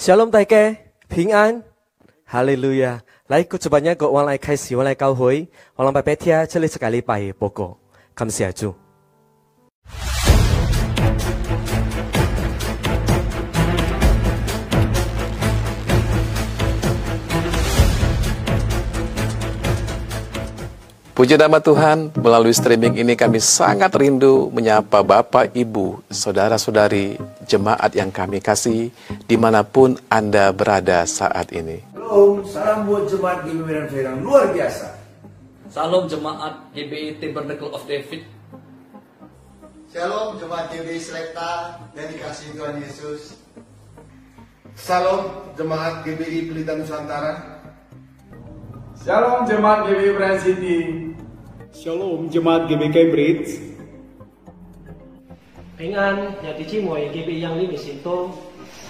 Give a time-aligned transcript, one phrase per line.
[0.00, 0.74] Shalom 大家，
[1.10, 1.62] 平安，
[2.24, 3.02] 哈利路亚！
[3.26, 7.76] 来，古主办一个往来开始，往来教会，往来拜拜天，这里是个礼拜的报告，
[8.14, 8.74] 感谢主。
[21.20, 28.40] Puji nama Tuhan, melalui streaming ini kami sangat rindu menyapa Bapak, Ibu, Saudara-saudari, jemaat yang kami
[28.40, 28.88] kasih,
[29.28, 31.84] di mana pun Anda berada saat ini.
[31.92, 34.96] Shalom, salam buat jemaat GBI Medan Ferang, luar biasa.
[35.68, 38.24] Salam jemaat GBI Tabernacle of David.
[39.92, 43.36] Shalom jemaat GBI Selekta dan dikasih Tuhan Yesus.
[44.72, 47.60] Salam jemaat GBI Pelita Nusantara.
[49.04, 51.09] Shalom jemaat GBI Brand City.
[51.70, 53.50] Shalom jemaat GBI Cambridge.
[55.78, 58.34] Bình an, nhà tí chi mùi GBI Yang Lim Sinto.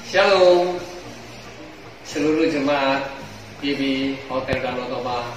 [0.08, 0.80] Shalom
[2.08, 3.04] seluruh jemaat
[3.60, 5.28] GBI Hotel Danau Toba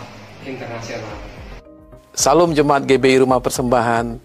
[0.47, 1.15] Internasional.
[2.15, 4.21] Salam Jemaat GBI Rumah Persembahan,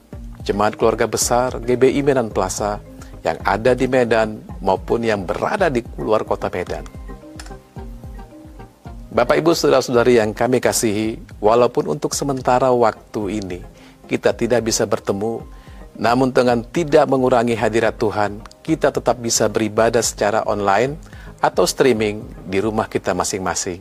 [0.47, 2.79] Jemaat Keluarga Besar GBI Medan Plaza
[3.27, 6.98] yang ada di Medan maupun yang berada di luar kota Medan.
[9.09, 13.65] Bapak Ibu Saudara-saudari yang kami kasihi, walaupun untuk sementara waktu ini
[14.05, 15.49] kita tidak bisa bertemu,
[15.97, 21.01] namun dengan tidak mengurangi hadirat Tuhan, kita tetap bisa beribadah secara online
[21.41, 22.21] atau streaming
[22.53, 23.81] di rumah kita masing-masing.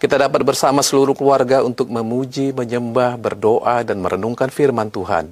[0.00, 5.28] Kita dapat bersama seluruh keluarga untuk memuji, menyembah, berdoa, dan merenungkan firman Tuhan.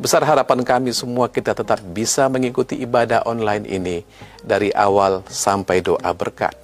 [0.00, 4.08] Besar harapan kami semua kita tetap bisa mengikuti ibadah online ini
[4.40, 6.63] dari awal sampai doa berkat.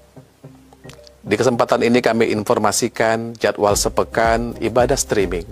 [1.21, 5.45] Di kesempatan ini kami informasikan jadwal sepekan ibadah streaming.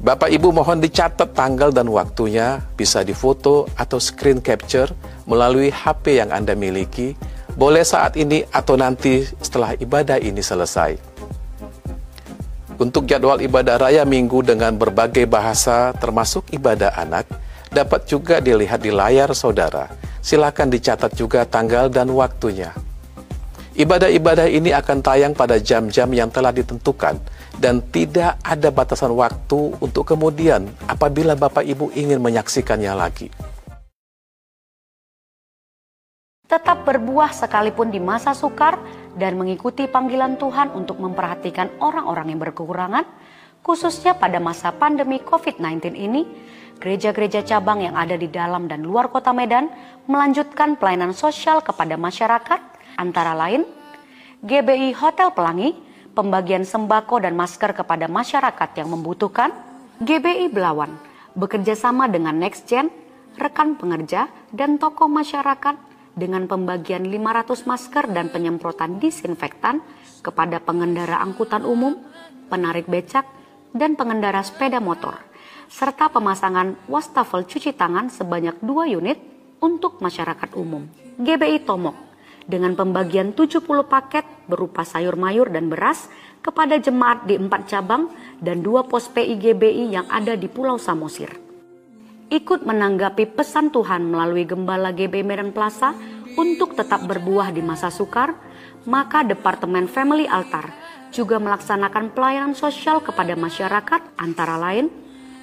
[0.00, 4.88] Bapak Ibu mohon dicatat tanggal dan waktunya, bisa difoto atau screen capture
[5.28, 7.12] melalui HP yang Anda miliki,
[7.58, 10.96] boleh saat ini atau nanti setelah ibadah ini selesai.
[12.78, 17.26] Untuk jadwal ibadah raya minggu dengan berbagai bahasa termasuk ibadah anak,
[17.68, 19.90] dapat juga dilihat di layar saudara.
[20.24, 22.72] Silakan dicatat juga tanggal dan waktunya.
[23.78, 27.14] Ibadah-ibadah ini akan tayang pada jam-jam yang telah ditentukan
[27.62, 33.30] dan tidak ada batasan waktu untuk kemudian apabila Bapak Ibu ingin menyaksikannya lagi.
[36.50, 38.82] Tetap berbuah sekalipun di masa sukar
[39.14, 43.06] dan mengikuti panggilan Tuhan untuk memperhatikan orang-orang yang berkekurangan,
[43.62, 46.26] khususnya pada masa pandemi COVID-19 ini,
[46.82, 49.70] gereja-gereja cabang yang ada di dalam dan luar kota Medan
[50.10, 53.62] melanjutkan pelayanan sosial kepada masyarakat, antara lain
[54.38, 55.74] GBI Hotel Pelangi,
[56.14, 59.50] pembagian sembako dan masker kepada masyarakat yang membutuhkan,
[59.98, 60.94] GBI Belawan,
[61.34, 62.86] bekerja sama dengan NextGen,
[63.34, 65.74] rekan pengerja, dan toko masyarakat
[66.14, 69.82] dengan pembagian 500 masker dan penyemprotan disinfektan
[70.22, 71.98] kepada pengendara angkutan umum,
[72.46, 73.26] penarik becak,
[73.74, 75.18] dan pengendara sepeda motor,
[75.66, 79.18] serta pemasangan wastafel cuci tangan sebanyak 2 unit
[79.58, 80.86] untuk masyarakat umum.
[81.18, 82.07] GBI Tomok
[82.48, 86.08] dengan pembagian 70 paket berupa sayur mayur dan beras
[86.40, 88.08] kepada jemaat di empat cabang
[88.40, 91.28] dan dua pos PIGBI yang ada di Pulau Samosir.
[92.32, 95.92] Ikut menanggapi pesan Tuhan melalui Gembala GB Medan Plaza
[96.36, 98.32] untuk tetap berbuah di masa sukar,
[98.88, 100.72] maka Departemen Family Altar
[101.12, 104.92] juga melaksanakan pelayanan sosial kepada masyarakat antara lain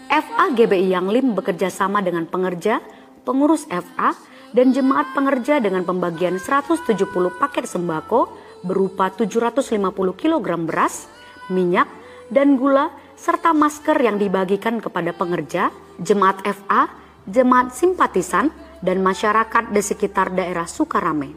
[0.09, 2.81] FA GBI Yang Lim bekerja sama dengan pengerja,
[3.25, 4.13] pengurus FA,
[4.55, 6.95] dan jemaat pengerja dengan pembagian 170
[7.35, 8.31] paket sembako
[8.63, 9.83] berupa 750
[10.15, 11.11] kg beras,
[11.51, 11.91] minyak,
[12.31, 12.89] dan gula
[13.19, 16.87] serta masker yang dibagikan kepada pengerja, jemaat FA,
[17.27, 18.49] jemaat simpatisan,
[18.79, 21.35] dan masyarakat di sekitar daerah Sukarame.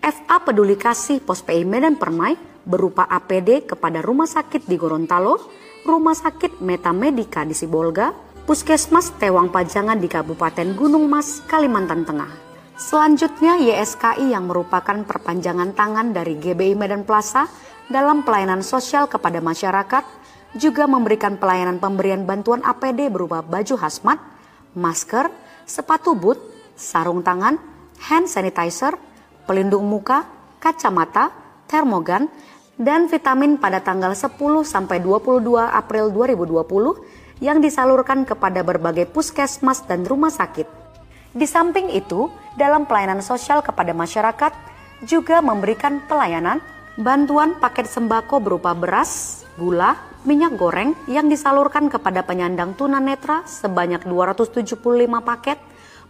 [0.00, 5.36] FA Peduli Kasih Pos PI Medan Permai berupa APD kepada rumah sakit di Gorontalo,
[5.84, 8.12] rumah sakit Metamedika di Sibolga,
[8.44, 12.43] Puskesmas Tewang Pajangan di Kabupaten Gunung Mas, Kalimantan Tengah.
[12.74, 17.46] Selanjutnya YSKI yang merupakan perpanjangan tangan dari GBI Medan Plaza
[17.86, 20.02] dalam pelayanan sosial kepada masyarakat
[20.58, 24.18] juga memberikan pelayanan pemberian bantuan APD berupa baju hazmat,
[24.74, 25.30] masker,
[25.62, 26.42] sepatu boot,
[26.74, 27.62] sarung tangan,
[28.10, 28.98] hand sanitizer,
[29.46, 30.26] pelindung muka,
[30.58, 31.30] kacamata,
[31.70, 32.26] termogan,
[32.74, 34.34] dan vitamin pada tanggal 10
[34.66, 40.83] sampai 22 April 2020 yang disalurkan kepada berbagai puskesmas dan rumah sakit.
[41.34, 44.54] Di samping itu, dalam pelayanan sosial kepada masyarakat
[45.02, 46.62] juga memberikan pelayanan
[46.94, 54.78] bantuan paket sembako berupa beras, gula, minyak goreng yang disalurkan kepada penyandang tunanetra sebanyak 275
[55.26, 55.58] paket,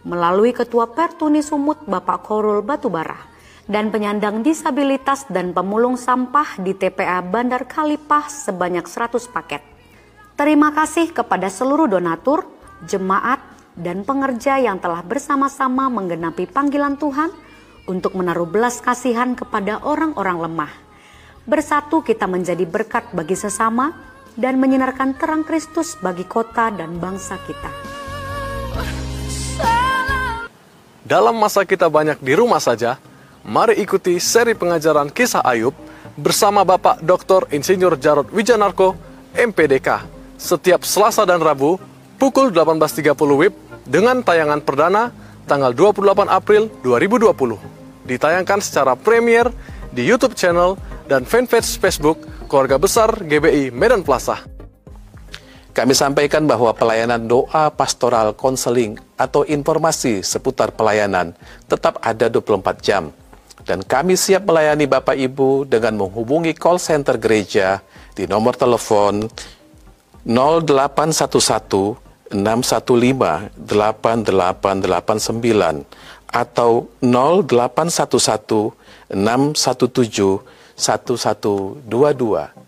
[0.05, 3.17] melalui Ketua Pertuni Sumut Bapak Korul Batubara
[3.65, 9.65] dan penyandang disabilitas dan pemulung sampah di TPA Bandar Kalipah sebanyak 100 paket.
[10.37, 12.45] Terima kasih kepada seluruh donatur,
[12.85, 17.31] jemaat, dan pengerja yang telah bersama-sama menggenapi panggilan Tuhan
[17.85, 20.71] untuk menaruh belas kasihan kepada orang-orang lemah.
[21.45, 23.93] Bersatu kita menjadi berkat bagi sesama
[24.33, 27.71] dan menyinarkan terang Kristus bagi kota dan bangsa kita.
[31.05, 32.97] Dalam masa kita banyak di rumah saja,
[33.45, 35.77] mari ikuti seri pengajaran kisah Ayub
[36.17, 37.45] bersama Bapak Dr.
[37.53, 38.97] Insinyur Jarod Wijanarko,
[39.37, 40.01] MPDK,
[40.41, 41.77] setiap Selasa dan Rabu
[42.17, 43.53] pukul 18.30 WIB
[43.85, 45.13] dengan tayangan perdana
[45.45, 48.09] tanggal 28 April 2020.
[48.09, 49.49] Ditayangkan secara premier
[49.93, 54.41] di YouTube channel dan fanpage Facebook Keluarga Besar GBI Medan Plaza.
[55.75, 61.35] Kami sampaikan bahwa pelayanan doa pastoral konseling atau informasi seputar pelayanan
[61.67, 63.11] tetap ada 24 jam.
[63.65, 67.81] Dan kami siap melayani Bapak Ibu dengan menghubungi call center gereja
[68.13, 69.25] di nomor telepon
[70.23, 72.04] 0811
[72.35, 75.87] 615 8889
[76.27, 78.75] atau 0811
[79.09, 80.43] 617
[80.75, 82.65] 1122.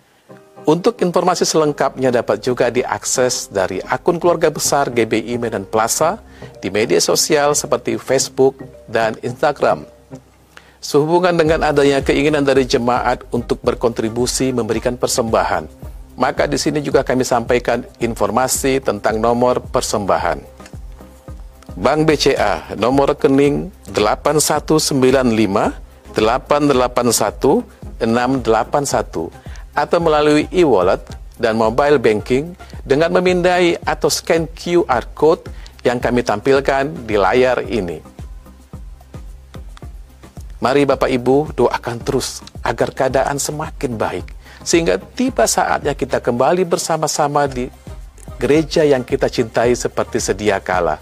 [0.67, 6.19] Untuk informasi selengkapnya dapat juga diakses dari akun keluarga besar GBI Medan Plaza
[6.59, 9.87] di media sosial seperti Facebook dan Instagram.
[10.83, 15.71] Sehubungan dengan adanya keinginan dari jemaat untuk berkontribusi memberikan persembahan,
[16.17, 20.41] maka di sini juga kami sampaikan informasi tentang nomor persembahan.
[21.77, 25.77] Bank BCA nomor rekening 8195
[26.17, 27.61] 881
[28.01, 29.29] 681
[29.77, 31.05] atau melalui e-wallet
[31.37, 35.45] dan mobile banking dengan memindai atau scan QR code
[35.85, 38.01] yang kami tampilkan di layar ini.
[40.57, 44.25] Mari Bapak Ibu doakan terus agar keadaan semakin baik
[44.67, 47.71] sehingga tiba saatnya kita kembali bersama-sama di
[48.35, 50.99] gereja yang kita cintai seperti sedia kala.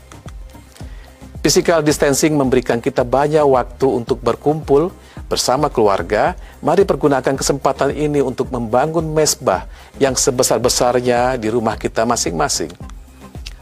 [1.42, 4.94] Physical distancing memberikan kita banyak waktu untuk berkumpul
[5.26, 9.66] Bersama keluarga, mari pergunakan kesempatan ini untuk membangun mesbah
[9.98, 12.70] yang sebesar-besarnya di rumah kita masing-masing.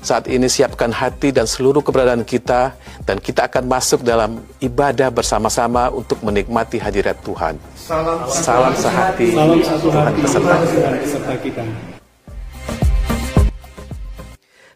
[0.02, 2.70] Saat ini siapkan hati dan seluruh keberadaan kita
[3.02, 7.58] dan kita akan masuk dalam ibadah bersama-sama untuk menikmati hadirat Tuhan.
[7.75, 10.88] Salam, Salam sehati, Salam satu hati, beserta kita.
[11.02, 11.62] beserta kita.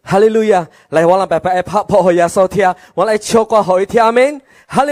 [0.02, 0.66] Hallelujah！
[0.90, 4.40] 来，我让爸爸拍破好耶稣听，我来唱歌好一听，Amen！
[4.66, 4.84] 哈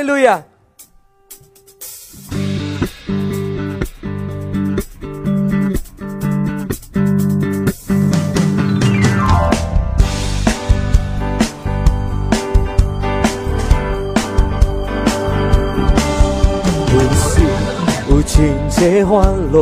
[18.86, 19.56] 真多烦恼，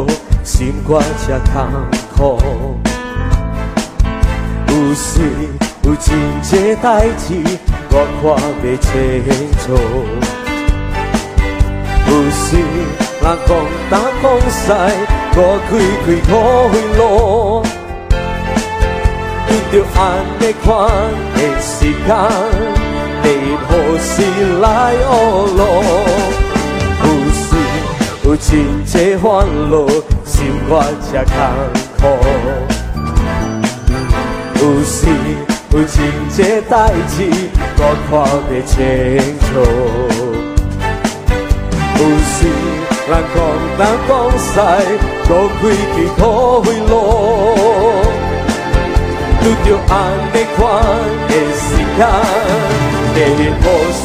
[0.44, 1.56] 心肝才空
[2.14, 2.22] 苦。
[4.68, 5.22] 有时
[5.84, 6.06] 有真
[6.42, 7.26] 多代志，
[7.90, 8.22] 我看
[8.60, 8.92] 袂清
[9.60, 9.66] 楚。
[12.06, 14.62] 有时人讲东讲西，
[15.38, 15.40] 我
[15.70, 15.72] 开
[16.04, 16.30] 开误
[16.68, 17.02] 会路。
[19.48, 20.02] 遇着安
[20.38, 20.68] 尼款
[21.34, 21.72] 的时
[22.06, 22.12] 间，
[23.24, 23.26] 你
[23.70, 24.12] 何时
[24.60, 24.68] 来
[25.00, 25.08] 学
[25.56, 26.43] 路？
[28.34, 29.86] 有真多欢乐，
[30.26, 31.38] 心肝才艰
[32.00, 32.02] 苦。
[34.60, 35.06] 有时
[35.70, 36.74] 有真多代
[37.08, 37.16] 志，
[37.78, 38.12] 我看
[38.48, 38.76] 不清
[39.38, 39.46] 楚。
[42.00, 42.36] 有时
[43.08, 43.38] 人讲
[43.78, 44.10] 东讲
[44.40, 44.50] 西，
[45.30, 45.30] 搁
[45.62, 45.62] 开
[45.94, 46.22] 起口
[46.64, 46.92] 会落。
[49.44, 49.92] 拄着安
[50.34, 50.60] 的款
[51.28, 51.62] 的时
[52.00, 52.02] 间，
[53.14, 53.64] 地偏时
[53.94, 54.02] 是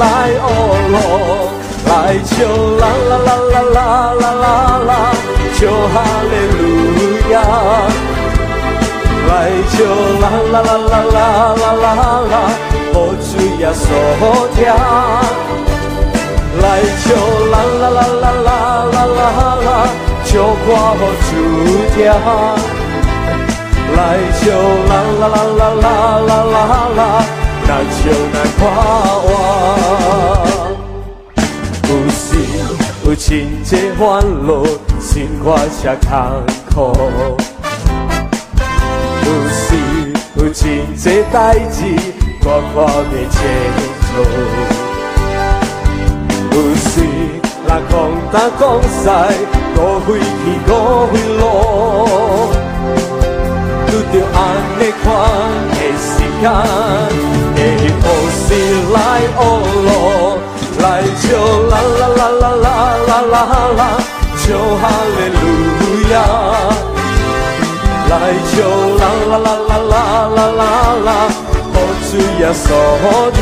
[0.00, 0.02] 来
[0.40, 0.42] 懊
[0.90, 1.57] 恼。
[1.88, 1.92] 来
[2.24, 2.36] 唱
[2.76, 3.78] 啦啦啦啦啦
[4.20, 4.44] 啦啦
[4.88, 4.90] 啦，
[5.54, 5.58] 唱
[5.92, 5.94] 哈
[6.30, 6.60] 利路
[7.32, 7.34] 亚。
[9.28, 9.30] 来
[9.70, 9.76] 唱
[10.20, 11.16] 啦啦啦啦啦
[11.56, 11.86] 啦啦
[12.30, 12.34] 啦，
[12.92, 13.82] 好主耶稣
[14.54, 14.58] 听。
[16.60, 16.64] 来
[17.02, 17.06] 唱
[17.52, 18.48] 啦啦啦啦啦
[18.92, 19.20] 啦啦
[19.64, 19.68] 啦，
[20.24, 21.30] 唱歌好主
[21.94, 21.96] 听。
[23.96, 23.98] 来
[24.38, 24.42] 唱
[24.88, 25.86] 啦啦啦啦啦
[26.26, 26.56] 啦啦
[26.96, 27.00] 啦，
[27.66, 27.98] 那唱
[28.34, 28.60] 来看
[29.24, 30.47] 我。
[33.08, 34.50] 有时有真多烦恼，
[35.00, 35.08] 心
[35.42, 36.76] 肝才空苦。
[39.24, 39.64] 有时
[40.36, 40.60] 有真
[40.92, 41.36] 多代
[41.70, 41.76] 志，
[42.44, 42.76] 我看
[43.08, 43.40] 袂清
[44.04, 44.10] 楚。
[46.52, 46.84] 有时
[47.66, 47.90] 人讲
[48.28, 48.62] 东讲
[48.92, 49.08] 西，
[49.74, 50.28] 误会去
[50.68, 50.70] 误
[51.08, 51.40] 会路。
[53.88, 54.36] 遇着安
[54.78, 55.06] 尼款
[55.72, 56.04] 的时
[56.42, 56.46] 干，
[57.56, 57.58] 给
[58.04, 58.04] 我
[58.36, 58.46] 心
[58.92, 58.96] 来
[59.38, 59.40] 哦
[59.86, 59.88] 咯，
[60.80, 60.84] 来
[61.22, 61.26] 就
[61.68, 62.66] 啦啦啦啦啦
[63.06, 63.34] 啦啦
[63.76, 63.80] 啦，
[64.46, 64.46] 就
[64.80, 64.82] 哈
[65.16, 65.40] 利路
[66.12, 66.14] 亚，
[68.08, 68.12] 来
[68.52, 68.56] 就
[68.96, 69.94] 啦啦啦啦啦
[70.36, 70.60] 啦啦
[71.04, 71.08] 啦，
[71.72, 71.76] 好
[72.08, 72.66] 主耶稣
[73.34, 73.40] 听，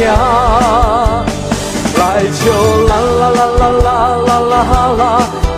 [1.98, 2.00] 来
[2.40, 2.44] 就
[2.86, 2.90] 啦
[3.20, 3.88] 啦啦啦啦
[4.26, 4.54] 啦啦
[4.98, 5.00] 啦，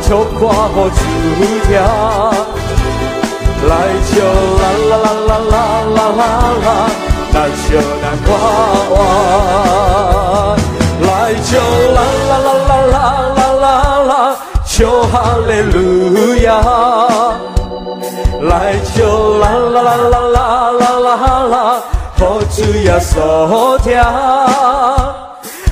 [0.03, 0.09] 就
[0.39, 0.41] 挂
[0.75, 1.01] 我主
[1.67, 1.69] 听。
[3.69, 3.71] 来
[4.09, 4.17] 就
[4.61, 5.55] 啦啦啦啦啦
[5.97, 6.21] 啦啦
[6.65, 6.67] 啦，
[7.33, 7.69] 那就
[8.01, 8.29] 那挂
[8.91, 8.95] 我。
[11.29, 11.61] 来就
[11.93, 12.97] 啦啦啦啦啦
[13.37, 13.67] 啦啦
[14.09, 14.33] 啦，
[14.65, 15.77] 就哈利路
[16.37, 16.49] 亚。
[18.41, 21.13] 来就啦啦啦啦啦啦啦
[21.51, 21.55] 啦，
[22.19, 22.21] 好
[22.51, 23.93] 主耶稣听。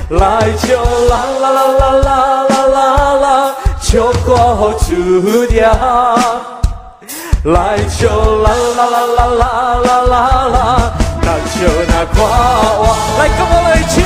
[0.09, 0.21] 来
[0.61, 0.67] 就
[1.09, 2.07] 啦啦啦啦啦
[2.45, 2.77] 啦啦
[3.15, 3.25] 啦，
[3.81, 4.85] 就挂好主
[5.47, 5.57] 听。
[7.45, 8.05] 来就
[8.43, 8.47] 啦
[8.77, 9.41] 啦啦啦啦
[9.81, 10.13] 啦啦
[10.53, 10.55] 啦，
[11.23, 12.15] 那就那夸
[12.77, 12.79] 我，
[13.17, 13.97] 来跟我来就，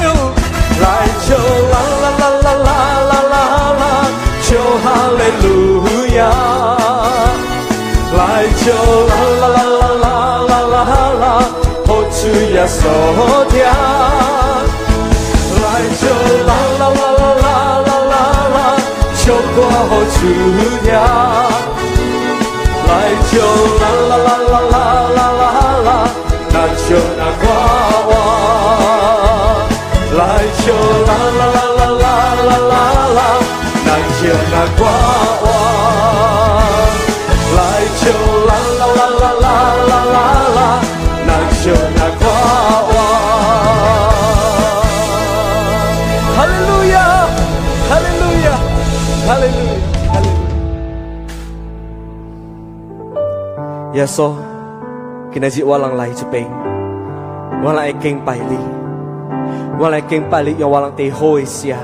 [0.82, 0.86] 来
[1.28, 1.30] 就
[1.72, 2.70] 啦啦啦啦啦
[3.10, 3.36] 啦啦
[3.80, 3.84] 啦，
[4.48, 4.50] 就
[4.84, 4.86] 哈
[5.18, 5.48] 利路
[6.16, 6.20] 亚，
[8.18, 8.20] 来
[8.64, 8.66] 就
[9.08, 10.14] 啦啦啦啦啦
[10.52, 10.76] 啦啦
[11.22, 11.24] 啦，
[11.88, 12.20] 好主
[12.54, 12.80] 耶稣
[13.50, 13.54] 听，
[15.62, 15.64] 来
[16.02, 16.04] 就
[16.48, 17.48] 啦啦啦啦啦
[17.88, 18.14] 啦啦
[18.56, 18.58] 啦，
[19.24, 19.58] 就夸
[19.90, 20.20] 好主
[20.84, 20.90] 听。
[22.88, 22.92] 来
[23.32, 23.34] 就
[23.80, 24.76] 啦啦啦啦啦
[25.16, 25.44] 啦啦
[25.86, 25.90] 啦，
[26.52, 27.44] 那就那挂
[28.08, 28.12] 我。
[30.18, 30.22] 来
[30.64, 30.66] 就
[31.08, 32.06] 啦啦啦啦啦
[32.48, 32.74] 啦啦
[33.16, 33.20] 啦，
[33.86, 33.90] 那
[34.20, 34.80] 就那挂
[35.42, 35.46] 我。
[37.56, 37.60] 来
[38.02, 38.04] 就
[38.48, 39.46] 啦啦啦啦啦
[39.90, 40.20] 啦啦
[40.58, 40.60] 啦，
[41.26, 41.30] 那
[41.64, 41.66] 就
[41.96, 42.24] 那挂
[42.92, 42.94] 我。
[46.36, 46.96] 哈利路亚，
[47.90, 48.48] 哈利路亚，
[49.28, 49.60] 哈利路
[50.08, 50.10] 亚。
[53.94, 54.34] 耶稣，
[55.34, 56.46] 今日我人来这边，
[57.64, 58.58] 我来敬拜你，
[59.80, 61.78] 我来敬拜你，有我人地好的下，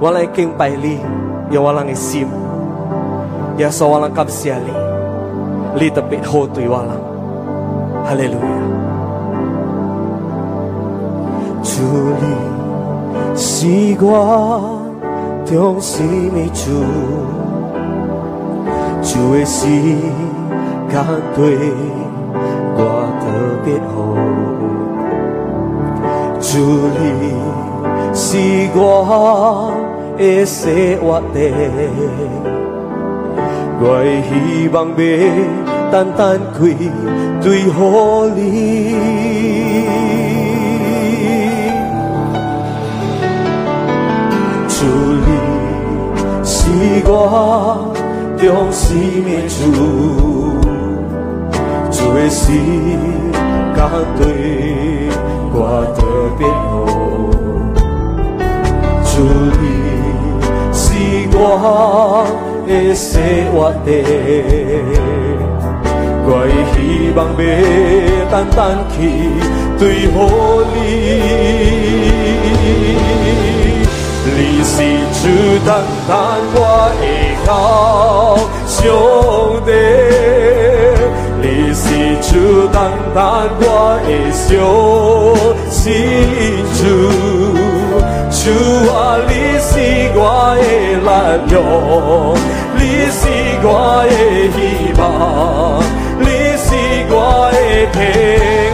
[0.00, 0.98] 我来敬拜你，
[1.50, 2.26] 有我人的心，
[3.56, 6.90] 也稣我人感谢你，你特别好对我人，
[8.04, 8.38] 哈利路亚。
[11.62, 11.82] 主
[12.20, 12.24] 你
[13.36, 14.80] 是我
[15.44, 16.82] 中心的主，
[19.02, 20.00] 主的心
[20.90, 21.04] 敢
[21.36, 21.56] 对
[22.74, 22.80] 我
[23.20, 23.24] 特
[23.64, 24.27] 别好。
[26.50, 27.04] 主你
[28.14, 28.24] 是
[28.74, 29.70] 我
[30.16, 31.36] 的生活地，
[33.78, 33.84] 我
[34.24, 34.30] 希
[34.72, 34.96] 望要
[35.92, 36.74] 单单归
[37.42, 37.78] 对好
[38.34, 38.40] 你，
[44.68, 44.86] 主
[45.26, 45.30] 你
[46.42, 46.56] 是
[47.04, 47.12] 我
[48.38, 49.54] 中心的主。
[51.90, 52.40] 主的心
[53.76, 54.24] 敢对
[55.52, 55.84] 我
[59.20, 59.62] 你
[60.72, 60.86] 是
[61.32, 61.36] 我
[62.66, 63.20] 的生
[63.52, 63.88] 活地，
[66.24, 66.30] 我
[66.72, 66.76] 希
[67.16, 67.46] 望要
[68.30, 68.56] 单单
[68.90, 68.96] 去
[69.78, 69.82] 对
[70.12, 70.16] 好
[70.74, 70.76] 你。
[74.30, 74.72] 你是
[75.18, 75.22] 主
[75.66, 75.68] 单
[76.06, 76.10] 单
[76.54, 76.56] 我
[77.00, 77.02] 的
[77.44, 77.48] 靠
[78.66, 78.76] 兄
[79.66, 79.68] 弟。
[81.40, 81.82] 你是
[82.22, 82.30] 主
[82.72, 82.76] 单
[83.14, 83.18] 单
[83.60, 83.66] 我
[84.06, 84.46] 的小
[85.70, 85.76] 心
[86.74, 86.80] 主，
[88.48, 88.54] 主
[88.90, 89.68] 啊，你是
[90.14, 90.18] 我
[90.56, 90.62] 的
[91.04, 91.06] 力
[91.50, 91.54] 量，
[92.78, 92.80] 你
[93.12, 93.20] 是
[93.62, 93.68] 我
[94.08, 94.10] 的
[94.54, 94.56] 希
[94.98, 95.00] 望，
[96.18, 96.24] 你
[96.56, 96.66] 是
[97.10, 97.12] 我
[97.52, 97.56] 的
[97.92, 97.96] 平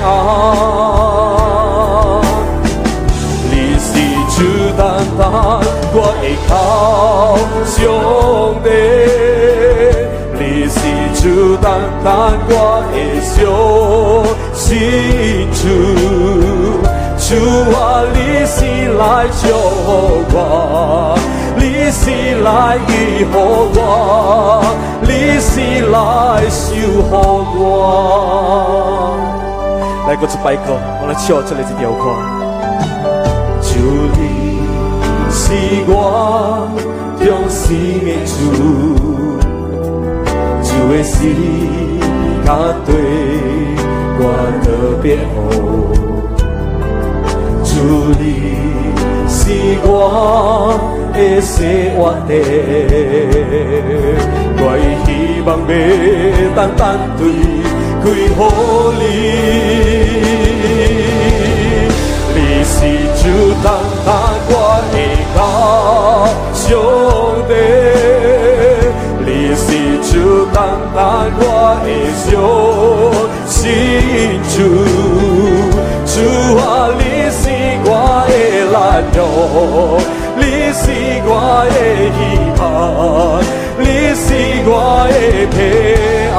[0.05, 0.07] 安。
[3.51, 3.91] 你是
[4.31, 4.39] 主
[4.79, 4.81] 单
[5.19, 5.21] 单
[5.93, 6.53] 我的靠
[7.67, 7.75] 兄
[8.63, 8.67] 弟。
[10.39, 10.79] 你是
[11.21, 11.23] 主
[11.57, 11.67] 单
[12.05, 12.07] 单
[12.49, 12.55] 我
[12.93, 12.95] 的
[13.27, 13.35] 小
[14.55, 14.63] 心
[15.53, 15.59] 主，
[17.35, 17.41] 主
[17.75, 18.63] 啊，你是
[18.95, 19.03] 来
[19.43, 19.43] 救
[20.31, 20.39] 我，
[21.57, 22.03] 你是
[22.43, 23.35] 来医好
[23.75, 23.79] 我，
[25.03, 25.11] 你
[25.41, 25.51] 是
[25.91, 25.95] 来
[26.49, 26.63] 守
[27.03, 27.13] 护
[27.59, 27.61] 我。
[30.07, 31.09] 来个一摆歌，我。
[31.09, 32.05] 来唱这里一条歌。
[33.63, 33.69] 主
[34.17, 34.23] 你
[35.29, 35.43] 是
[35.89, 35.93] 我
[37.19, 37.67] 中心
[38.05, 38.33] 的主。
[40.63, 41.19] 主的心
[42.47, 42.49] 他
[42.87, 42.95] 对
[44.21, 44.23] 我
[44.63, 44.67] 特
[45.03, 45.37] 别好，
[47.75, 47.81] 主
[48.21, 48.23] 你
[49.29, 49.43] 是
[49.83, 49.91] 我
[51.13, 51.59] 的生
[51.97, 52.31] 活地，
[54.57, 54.63] 我
[55.05, 55.09] 希
[55.45, 55.75] 望要
[56.55, 56.81] 单单
[57.19, 57.21] 对
[58.01, 58.39] 归乎
[58.93, 59.03] 你。
[62.33, 62.77] 你是
[63.19, 63.23] 主
[63.65, 63.67] 单
[64.07, 64.09] 单
[64.49, 64.55] 我
[64.93, 64.97] 的
[65.35, 65.37] 高
[66.55, 66.63] 兄
[67.49, 67.53] 弟。
[69.27, 69.67] 你是
[70.13, 70.13] 主
[70.55, 70.57] 单
[70.95, 70.97] 单
[71.41, 71.43] 我
[71.83, 71.87] 的
[72.23, 72.25] 小
[73.49, 73.53] 心
[74.49, 74.57] 主，
[80.37, 80.85] 你是
[81.27, 81.31] 我
[81.71, 81.77] 的
[82.17, 82.19] 希
[82.59, 82.63] 望，
[83.79, 83.83] 你
[84.15, 84.27] 是
[84.67, 84.73] 我
[85.09, 85.15] 的
[85.53, 85.57] 平
[86.35, 86.39] 安，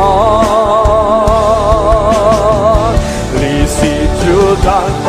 [3.33, 3.77] 你是
[4.19, 4.23] 主
[4.63, 4.67] 单
[5.05, 5.07] 单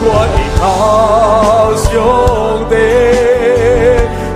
[0.00, 0.60] 我依靠
[1.76, 1.86] 上
[2.68, 2.72] 帝，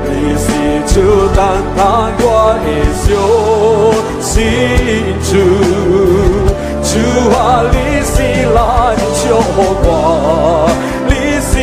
[0.09, 0.47] 你是
[0.95, 0.97] 主
[1.35, 1.39] 单
[1.77, 1.81] 单
[2.21, 2.25] 我
[2.63, 2.67] 的
[3.03, 3.03] 小
[4.21, 4.31] 心
[5.23, 5.31] 主，
[6.83, 6.91] 主
[7.35, 7.41] 啊，
[7.73, 7.75] 你
[8.05, 8.15] 是
[8.55, 8.57] 来
[9.25, 9.25] 救
[9.85, 9.91] 我，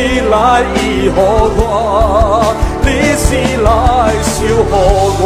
[0.02, 0.34] 你是来
[0.76, 1.20] 医好
[1.58, 1.60] 我，
[2.80, 2.88] 你
[3.20, 3.26] 是
[3.60, 3.68] 来
[4.24, 4.32] 修
[4.70, 4.72] 好
[5.20, 5.22] 我。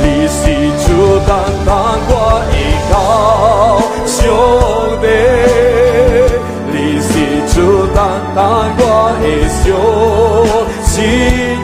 [0.00, 0.40] 你是
[0.86, 0.86] 主
[1.26, 1.30] 单
[1.66, 1.68] 单
[2.06, 2.10] 我
[2.52, 2.54] 依
[2.92, 2.94] 靠
[4.06, 4.14] 上
[5.02, 5.04] 帝，
[6.70, 7.10] 你是
[7.52, 7.54] 主
[7.92, 7.98] 单
[8.36, 8.38] 单
[8.78, 8.80] 我
[9.18, 9.24] 的
[9.58, 9.64] 小
[10.84, 10.94] 心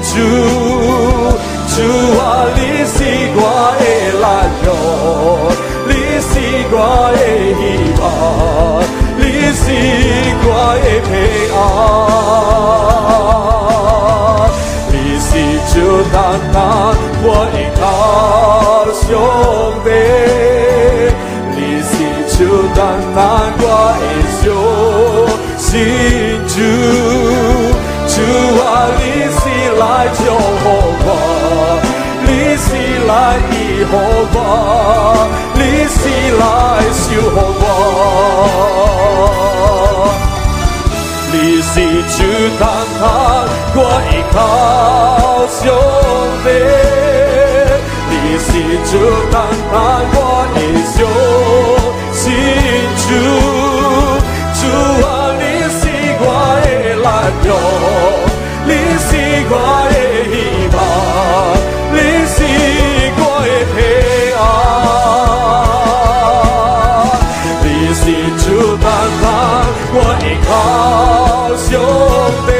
[0.02, 0.10] 主，
[1.70, 1.76] 主
[2.18, 2.20] 啊，
[2.56, 2.96] 你是
[3.36, 3.38] 我
[3.78, 4.26] 的力
[4.64, 4.66] 量，
[5.86, 6.30] 你是
[6.72, 6.74] 我
[7.14, 7.16] 的，
[9.58, 9.64] 是
[10.44, 10.48] 我
[10.84, 11.10] 的平
[11.54, 11.58] 安。
[14.90, 15.28] 你是
[15.72, 15.74] 主
[16.12, 16.16] 单
[16.52, 16.56] 单
[17.22, 17.82] 我依靠
[19.02, 19.06] 上
[19.84, 19.86] 帝，
[21.56, 21.92] 你是
[22.36, 22.38] 主
[22.74, 22.78] 单
[23.14, 23.18] 单
[23.60, 23.62] 我
[24.00, 24.02] 的
[24.38, 24.42] 小
[25.58, 25.66] 心
[26.46, 26.54] 主，
[28.06, 28.16] 主
[28.62, 28.66] 啊，
[28.98, 29.00] 你
[29.34, 29.40] 是
[29.78, 29.82] 来
[30.14, 30.18] 救
[30.64, 30.66] 我，
[33.08, 33.12] 来
[33.50, 33.52] 医
[33.90, 33.92] 好
[34.34, 34.36] 我，
[35.54, 35.98] 你是
[36.36, 36.42] 来
[36.92, 37.64] 修好我。
[41.32, 41.72] 你是
[42.12, 42.16] 主
[42.60, 42.62] 单
[43.00, 43.02] 单
[43.74, 43.78] 我
[44.10, 44.36] 依靠
[45.48, 45.58] 上
[46.44, 46.46] 帝，
[48.10, 48.46] 你是
[48.90, 48.92] 主
[49.32, 49.34] 单
[49.72, 49.74] 单
[50.12, 50.16] 我
[50.54, 50.56] 的
[50.92, 50.96] 小
[52.12, 52.20] 心
[53.04, 53.08] 主，
[54.58, 54.60] 主
[55.06, 55.42] 啊，你
[55.78, 55.80] 是
[56.20, 56.22] 我
[56.60, 57.06] 的力
[57.44, 57.48] 量，
[58.66, 59.10] 你是
[59.48, 59.52] 我
[59.88, 59.96] 的
[60.28, 60.36] 希
[60.76, 60.78] 望，
[68.36, 68.44] 主
[68.76, 68.86] 单
[69.22, 69.24] 单
[69.94, 70.48] 我依靠
[71.56, 71.70] 兄
[72.46, 72.50] 弟，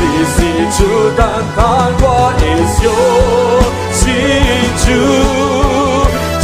[0.00, 0.36] 你是
[0.76, 0.78] 主
[1.16, 1.20] 单
[1.56, 1.58] 单
[2.00, 2.04] 我
[2.38, 2.78] 的小
[3.92, 3.98] 心
[4.82, 4.86] 主，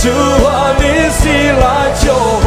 [0.02, 0.04] 主
[0.44, 0.82] 啊，你
[1.16, 1.20] 是
[1.60, 1.64] 来
[2.00, 2.04] 救
[2.44, 2.46] 我，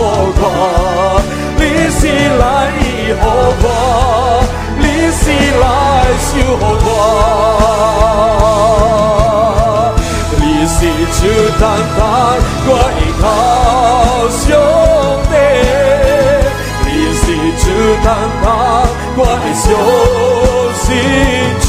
[1.58, 2.02] 你是
[2.38, 2.44] 来
[2.80, 2.84] 医
[3.20, 3.24] 好
[3.64, 3.66] 我，
[4.78, 5.24] 你是
[5.60, 5.64] 来
[6.20, 6.88] 修好我。
[10.38, 10.78] 你是
[11.18, 11.20] 主
[11.60, 11.64] 单
[11.98, 12.00] 单
[12.68, 13.24] 我依靠
[18.06, 18.14] 是主单
[18.44, 18.46] 单
[19.18, 19.66] 我的小
[20.76, 20.86] 心
[21.62, 21.68] 主，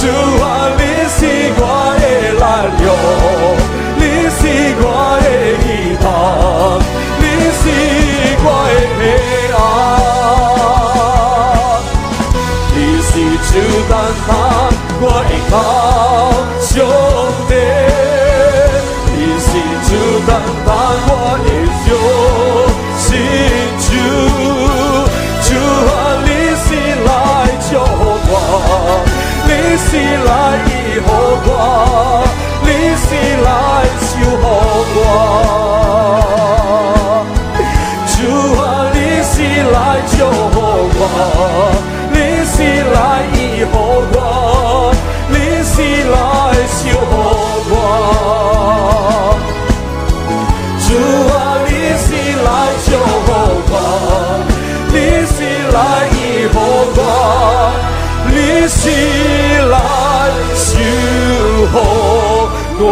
[0.00, 0.02] 主
[0.42, 0.44] 啊，
[0.78, 1.20] 你是
[1.58, 1.62] 我
[2.00, 2.40] 的力
[2.80, 2.88] 量，
[3.98, 4.40] 你是
[4.80, 4.84] 我
[5.20, 5.24] 的
[5.66, 5.68] 依
[6.00, 6.04] 靠，
[7.20, 7.22] 你
[7.60, 7.62] 是
[8.42, 9.00] 我的平
[9.54, 9.58] 安。
[12.74, 13.12] 你是
[13.52, 13.52] 主
[13.90, 13.92] 单
[14.26, 14.30] 单
[15.02, 15.52] 我依靠
[34.94, 34.98] 我。
[38.12, 38.18] 主
[38.60, 39.34] 啊，你是
[39.72, 39.76] 来
[40.12, 40.18] 救
[40.54, 40.58] 我，
[42.12, 42.54] 你是
[42.92, 42.96] 来
[43.34, 43.38] 医
[43.72, 43.74] 好
[44.12, 44.16] 我，
[45.28, 45.74] 你是
[46.10, 46.14] 来
[46.68, 46.78] 修
[47.10, 47.12] 好
[47.70, 47.72] 我。
[50.86, 50.88] 主
[51.32, 51.34] 啊，
[51.66, 52.06] 你是
[52.44, 52.48] 来
[52.84, 52.88] 救
[53.70, 53.74] 我，
[54.92, 54.94] 你
[55.26, 55.34] 是
[55.72, 55.78] 来
[56.12, 56.14] 医
[56.52, 56.56] 好
[56.96, 57.00] 我，
[58.28, 58.36] 你
[58.68, 58.82] 是
[59.70, 59.72] 来
[60.54, 60.62] 修
[61.72, 61.74] 好
[62.78, 62.88] 我。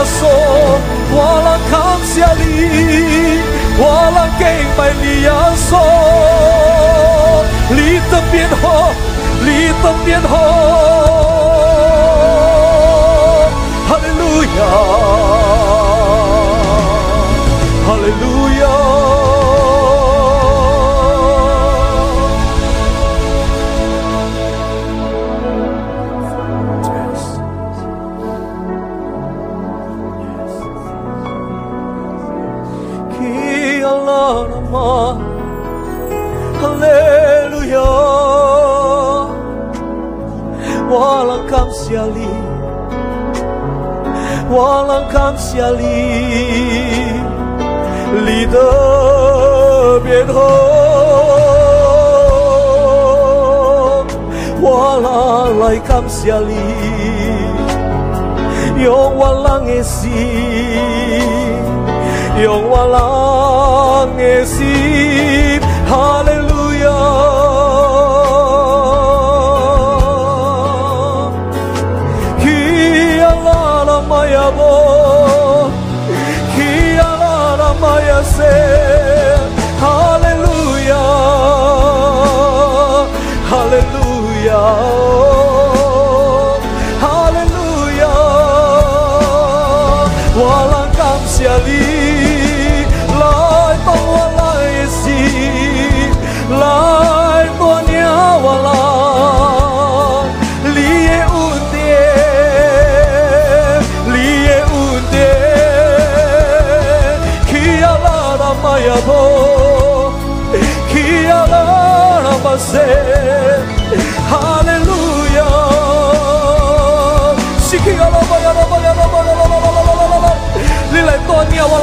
[0.00, 0.24] 耶稣，
[1.12, 2.42] 我能感谢你，
[3.76, 3.84] 我
[4.14, 4.42] 能敬
[4.74, 5.28] 拜你耶
[5.68, 5.70] 稣，
[7.68, 7.76] 你
[8.10, 8.64] 的变好，
[9.44, 9.46] 你
[9.82, 10.32] 的变好。
[13.86, 14.22] 哈利路
[14.56, 14.60] 亚，
[17.86, 18.24] 哈利路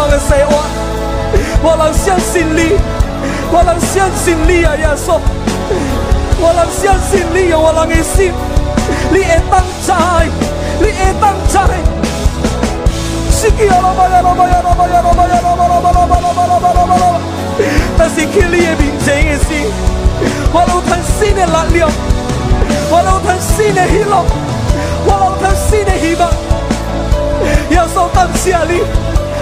[0.09, 0.55] 的神，我
[1.63, 2.77] 我能相信你，
[3.51, 5.19] 我能相信你啊，耶稣，
[6.39, 8.31] 我能相信你啊，我能的心，
[9.11, 9.93] 你会当在，
[10.79, 11.61] 你会当在。
[13.31, 17.21] 是基啊，老呀，老板呀，老板呀，老板呀，老板，老板，老板，老板，老板，老板，老板。
[17.97, 19.49] 但是去你的面前的时，
[20.53, 21.89] 我有腾新的力量，
[22.89, 24.25] 我有腾新的喜乐，
[25.05, 26.29] 我有腾新的希望。
[27.69, 29.16] 耶稣，感谢你。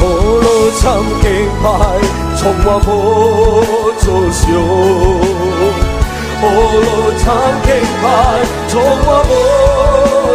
[0.00, 0.04] 哦，
[0.78, 1.26] 苍天
[1.60, 1.66] 派，
[2.36, 2.88] 从我无
[3.98, 4.46] 作秀。
[6.40, 6.44] 哦，
[7.18, 7.26] 苍
[7.64, 7.66] 天
[8.00, 8.06] 派，
[8.68, 9.30] 从我无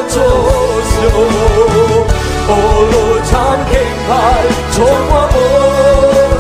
[0.10, 0.16] 作
[0.92, 0.96] 秀。
[2.50, 2.52] 哦，
[3.24, 3.32] 苍
[3.70, 3.72] 天
[4.06, 4.12] 派，
[4.72, 5.36] 从我无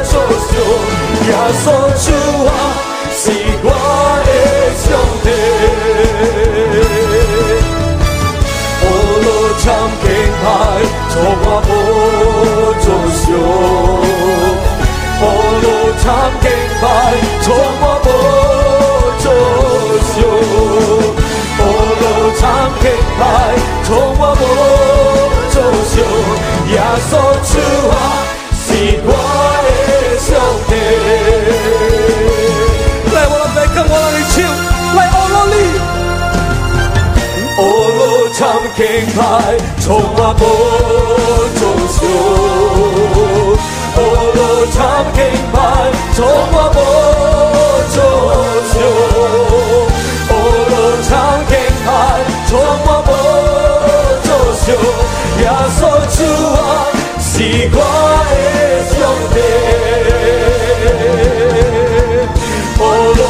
[0.04, 0.12] 作
[0.50, 0.54] 秀，
[1.28, 1.30] 耶
[1.64, 1.66] 稣
[1.98, 2.06] 救
[2.44, 2.93] 我。
[9.66, 9.72] 我路长
[10.04, 10.06] 荆
[10.44, 10.46] 牌，
[11.10, 11.72] 闯过无
[12.82, 13.24] 足笑。
[15.22, 15.24] 我
[15.64, 15.66] 路
[16.04, 16.06] 长
[16.42, 16.46] 荆
[16.82, 16.84] 牌，
[17.42, 17.48] 闯
[17.80, 18.06] 过无
[19.22, 19.26] 足
[20.12, 20.14] 笑。
[21.60, 21.62] 我
[22.02, 22.04] 路
[22.38, 22.44] 长
[22.82, 22.86] 荆
[23.18, 23.22] 牌，
[23.86, 24.44] 闯过无
[25.50, 25.56] 足
[25.88, 25.94] 笑。
[26.68, 27.12] 夜宿
[27.44, 27.50] 此
[27.88, 28.33] 华。
[38.76, 38.84] 敬
[39.16, 39.22] 拜
[39.82, 40.42] 从我目
[41.60, 41.96] 中秀
[43.94, 44.36] 可歌
[44.74, 44.76] 可泣
[45.14, 45.16] 可
[45.54, 46.90] 歌可
[47.88, 48.82] 泣可
[49.30, 51.88] 歌可泣可歌可
[52.48, 52.52] 从
[52.84, 53.10] 我没
[54.26, 54.68] 有人
[55.38, 56.20] 耶稣主
[56.58, 56.60] 啊
[57.22, 57.34] 是
[57.74, 57.78] 我
[58.32, 58.42] 的
[58.90, 58.92] 生
[59.34, 59.38] 命
[62.76, 62.80] 可
[63.14, 63.22] 歌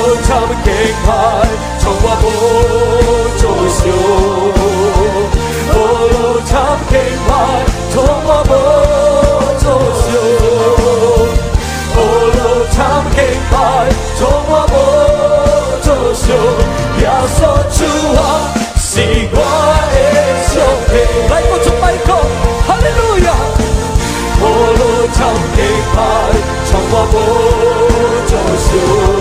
[1.04, 1.08] 可
[1.80, 2.26] 从我没
[3.42, 4.43] 有人
[6.84, 7.32] 长青牌，
[7.92, 8.52] 从我手
[9.60, 9.66] 中
[10.02, 10.06] 收。
[11.96, 11.98] 道
[12.34, 12.38] 路
[12.72, 12.78] 长
[13.14, 13.18] 青
[13.50, 13.54] 牌，
[14.18, 14.74] 从我手
[15.82, 16.26] 中收。
[17.00, 17.04] 耶
[17.36, 17.38] 稣
[17.72, 17.78] 救
[18.14, 18.18] 我，
[18.78, 18.92] 是
[19.32, 19.36] 我
[19.92, 19.96] 的
[20.44, 20.52] 福
[20.88, 20.92] 份。
[21.30, 22.10] 来，我崇拜歌，
[22.68, 23.28] 哈利路亚。
[24.40, 24.82] 道路
[25.14, 25.18] 长
[25.56, 25.58] 青
[25.94, 25.98] 牌，
[26.66, 27.16] 从我手
[28.28, 29.13] 中收。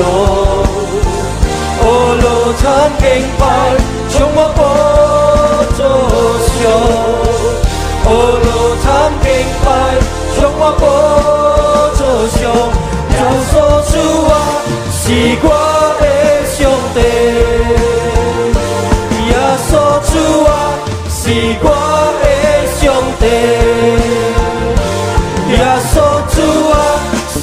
[0.00, 0.04] 路
[1.82, 1.86] 雨
[2.22, 2.24] 露
[3.38, 3.40] 牌
[4.08, 4.58] 从我铺
[5.76, 5.78] 作
[6.46, 6.58] 秀
[8.06, 8.08] 雨
[8.44, 8.46] 路
[8.82, 8.84] 餐
[9.20, 9.24] 厅
[9.62, 9.64] 牌
[10.34, 10.82] 从我铺
[11.96, 12.38] 作秀
[13.16, 13.18] 要
[13.50, 13.52] 说
[13.90, 13.92] 主
[14.28, 14.32] 啊
[14.90, 15.02] 是
[15.42, 15.46] 我
[16.00, 16.02] 的
[16.46, 16.58] 兄
[16.94, 16.98] 弟
[19.28, 19.32] 耶
[19.68, 19.70] 稣
[20.10, 20.12] 主
[20.44, 20.48] 啊
[21.08, 21.20] 是
[21.62, 21.66] 我
[22.22, 22.24] 的
[22.76, 22.82] 上
[23.20, 23.22] 帝。
[25.52, 25.58] 耶
[25.92, 25.94] 稣
[26.34, 26.36] 主
[26.70, 26.74] 啊
[27.28, 27.38] 是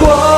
[0.00, 0.37] 我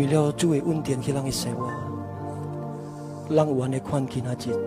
[0.00, 1.68] 为了主的恩典去咱的生活，
[3.28, 4.58] 咱有安尼款今仔日。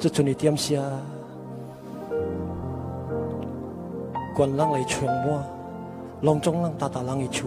[0.00, 0.82] 这阵的点下，
[4.34, 5.44] 关人来充满，
[6.22, 7.46] 隆中人大大人的厝，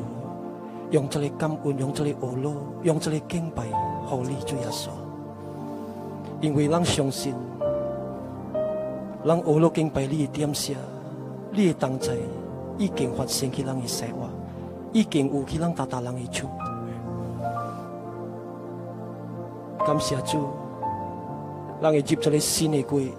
[0.91, 3.65] 用这里感恩，用这里恶乐，用这里敬拜，
[4.05, 4.87] 互你主耶稣。
[6.39, 7.35] 因为咱相信，
[9.27, 10.73] 咱恶乐敬拜你的点下，
[11.51, 12.13] 你的同在
[12.77, 14.29] 已经发生去咱的生活，
[14.93, 16.47] 已经有去咱大大人的厝。
[19.85, 20.47] 感谢主。
[21.81, 23.11] 咱会入一个新的季，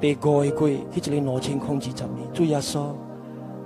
[0.00, 2.88] 第五个季去一个两千空二十年，主耶稣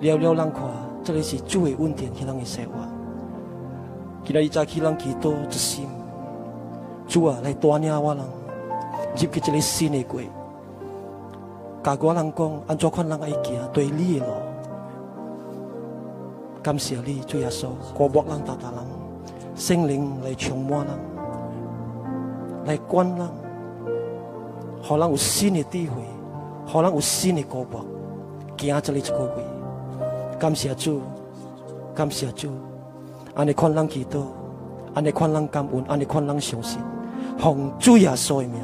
[0.01, 0.63] 了了咱看，
[1.03, 2.73] 这个是主的恩典去咱的生活。
[4.23, 5.89] 今日早起咱祈祷一心，
[7.09, 8.23] 主啊来带领我人
[9.17, 10.29] 入去一个新的季，
[11.83, 14.50] 教我人讲安怎款人爱行对你的路。
[16.63, 18.87] 感谢你，主耶稣，过目人大大人，
[19.57, 20.89] 圣灵来充满人，
[22.67, 23.29] 来管人。
[24.83, 26.03] 互咱有新的智慧，
[26.67, 27.85] 互咱有新的高博，
[28.59, 30.37] 行这里一个月。
[30.39, 31.03] 感谢主，
[31.95, 32.51] 感谢主，
[33.35, 34.23] 安尼款咱祈祷，
[34.95, 36.81] 安尼款咱感恩，安尼款咱相信，
[37.39, 38.61] 奉主耶稣的名，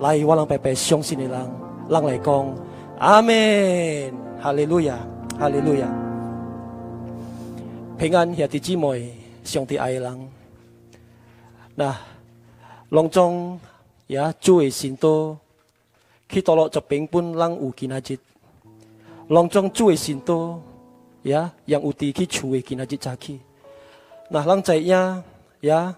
[0.00, 1.50] 来我人白白相信的人，
[1.88, 2.54] 咱来讲
[2.98, 4.96] 阿门，哈利路亚，
[5.38, 5.88] 哈利路亚，
[7.98, 9.12] 平安兄弟姊妹，
[9.44, 10.28] 上帝爱的人，
[11.74, 11.96] 那
[12.88, 13.58] 隆中
[14.06, 15.36] 也主的信徒。
[16.28, 18.18] 去到了这边本人有今仔日，
[19.28, 20.60] 隆中主的信徒，
[21.22, 23.38] 呀，让有地去厝的今仔日早起。
[24.28, 25.22] 那咱知影，
[25.60, 25.94] 呀，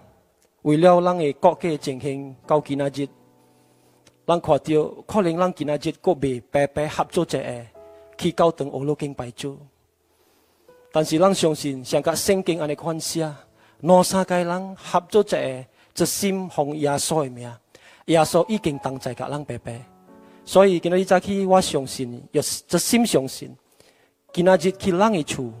[0.61, 3.07] 为了咱的国家情形到今仔日，
[4.27, 7.65] 咱看到可能咱今仔日个未白白合作者个
[8.17, 9.57] 去教堂俄罗敬拜主。
[10.95, 13.29] 但是咱相信，像甲圣经安尼款写，
[13.81, 15.65] 两三个人合作者个
[16.03, 17.53] 一心奉耶稣的名，
[18.05, 19.77] 耶稣已经同在甲咱白白。
[20.45, 23.53] 所以今仔日早起，我相信，要一心相信，
[24.31, 25.51] 今仔日去咱的厝，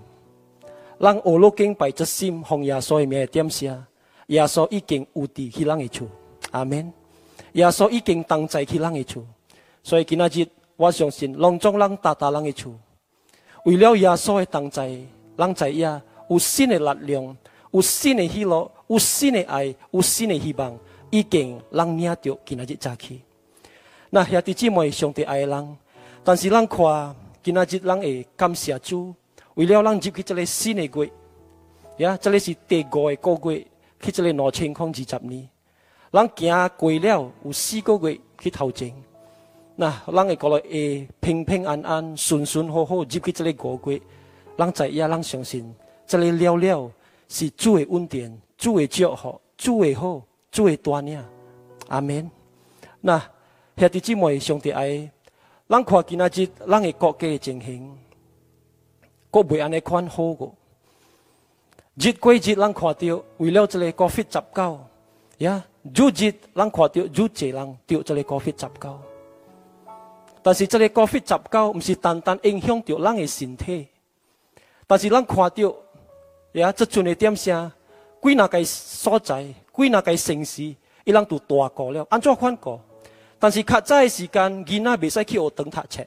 [1.01, 3.85] 咱俄罗敬拜一心奉耶稣的名的点下，
[4.27, 6.07] 耶稣已经有地去咱的厝，
[6.51, 6.93] 阿门。
[7.51, 9.21] 耶稣已经同在去咱的厝，
[9.83, 12.73] 所以今仔日我相信，隆中咱大大咱的厝，
[13.65, 14.97] 为了耶稣的同在，
[15.37, 17.37] 咱在呀有新的力量，
[17.71, 20.77] 有新的喜乐，有新的爱，有新的希望，
[21.09, 23.21] 已经咱领着今仔日早起。
[24.09, 25.77] 那兄弟姊妹，上帝爱的人，
[26.23, 29.13] 但是咱看今仔日咱会感谢主，
[29.55, 31.11] 为了咱入去这个新的月，
[31.97, 33.67] 呀，这里是第五个个月，
[33.99, 35.49] 去这个两千空二十年，
[36.11, 38.93] 咱行过了有四个月去头前，
[39.75, 44.01] 那咱会过来会平平安安、顺顺好好入去这个五月，
[44.57, 45.73] 咱在呀，咱相信
[46.07, 46.91] 这里了了
[47.27, 51.23] 是主的恩典、主的祝福、主的好、主的大领，
[51.87, 52.29] 阿门。
[53.01, 53.21] 那。
[53.77, 55.11] 兄弟姊妹，上帝爱，
[55.67, 57.93] 咱看今仔日咱的国家的情形，
[59.29, 60.55] 国未安尼款好过。
[61.95, 64.79] 日过日，咱看到为了这个 Covid 十九，
[65.39, 68.99] 呀，日日咱看到愈济人得这个 Covid 十九。
[70.41, 73.89] 但是这个 Covid 十九毋是单单影响着咱的身体，
[74.87, 75.75] 但是咱看到，
[76.53, 77.71] 呀，这阵的点声，
[78.21, 79.43] 几哪个所在，
[79.75, 80.63] 几哪个城市，
[81.03, 82.79] 伊人都大个了，安怎款过？
[83.39, 86.05] 但是较早的时间，囡仔未使去学堂读册。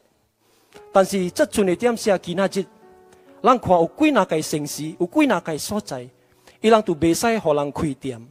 [0.92, 2.66] 但是这阵的点声囡仔日，
[3.42, 6.08] 咱看有几哪个城市，有几哪个所在，
[6.60, 8.28] 伊人都未使互人开店，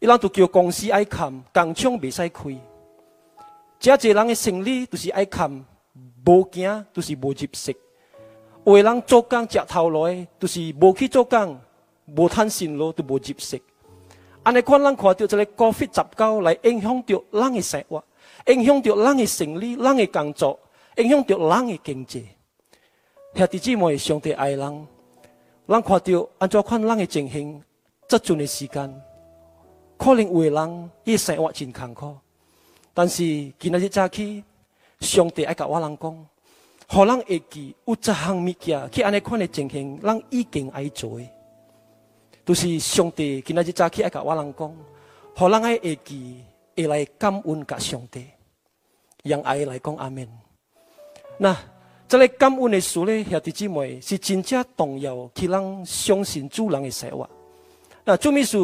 [0.00, 2.56] 伊人都叫公司爱看，工厂未使开。
[3.78, 5.50] 遮济人的生理就是爱看，
[6.24, 7.76] 无行都是无入息。
[8.68, 11.58] 有的人做工食头路的，都是无去做工，
[12.14, 13.62] 无趁辛劳都无入息。
[14.42, 18.04] 安尼看，咱看到这个 COVID 十九来影响到咱的生活，
[18.46, 20.60] 影响到咱的生理、咱的工作，
[20.98, 22.28] 影响到咱的经济。
[23.34, 24.86] 兄弟姊妹，上帝爱人，
[25.66, 27.62] 咱看到按照款咱的情形，
[28.06, 29.02] 这阵的时间，
[29.96, 32.14] 可能有的人伊生活真坎坷，
[32.92, 33.24] 但是
[33.58, 34.44] 今日早起，
[35.00, 36.26] 上帝爱甲我人讲，
[36.90, 41.20] 互人会记有一项物件，去安尼款的情形，咱已经爱做。
[42.46, 44.76] 都是上帝今仔日早起爱甲我人讲，
[45.36, 46.42] 互人爱会记，
[46.74, 48.24] 会来感恩甲上帝，
[49.22, 50.26] 让爱来讲阿门。
[51.36, 51.54] 那
[52.08, 57.28] 这个感恩的事呢，兄弟姊妹是真正动摇，去人相信主人的生活。
[58.02, 58.56] 那做咩事？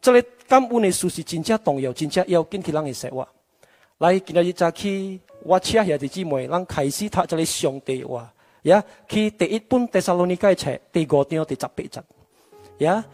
[0.00, 3.28] 这个感恩的事是真正动摇，真正要紧去人的生活。
[3.98, 12.02] 来，今仔日早起，我请兄弟姊妹，咱开始读这个上帝话，呀，去第一本《第三罗尼迦册》第五章第十八节，
[12.78, 13.04] 呀。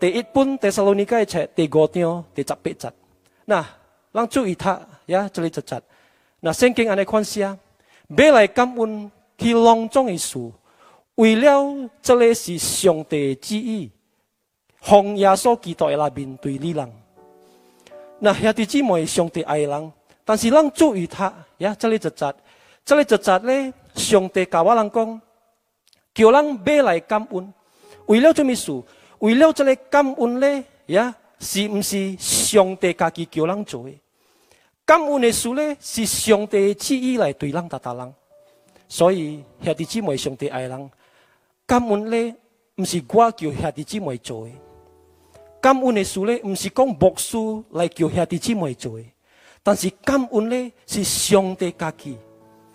[0.00, 2.92] 第一本《第三罗尼迦册》第五章第十八节，
[3.44, 3.64] 那
[4.12, 5.82] 咱注意他呀，这里一节。
[6.40, 7.46] 那圣经安尼款写，
[8.08, 10.38] 买来感恩去隆重的事，
[11.14, 13.90] 为了这里是上帝旨意，
[14.80, 16.92] 奉耶稣基督的来面对你人。
[18.18, 19.92] 那兄弟姊妹，上帝爱人，
[20.24, 22.34] 但是咱注意他呀，这里一节，
[22.84, 25.20] 这里一节呢，上帝教我人讲，
[26.14, 27.52] 叫人买来感恩，
[28.06, 28.72] 为了这么事？
[29.18, 34.00] 为了这个感恩呢，呀，是毋是上帝家己叫人做的？
[34.86, 38.14] 感恩的事呢，是上帝旨意来对人达达人。
[38.88, 40.90] 所以兄弟姊妹，上帝爱人，
[41.66, 42.34] 感恩呢，
[42.76, 44.52] 毋是我叫兄弟姊妹做的。
[45.60, 47.36] 感恩的事呢，毋是讲牧师
[47.70, 49.04] 来叫兄弟姊妹做的。
[49.64, 52.18] 但是感恩呢，是上帝家己，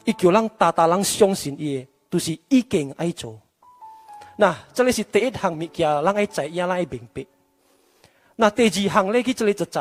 [0.05, 3.39] 伊叫人达达人相信伊的，都是已经爱做。
[4.35, 7.23] 那这里是第一项物件，让爱知影，让爱明白。
[8.35, 9.79] 那第二项咧，去这里就集，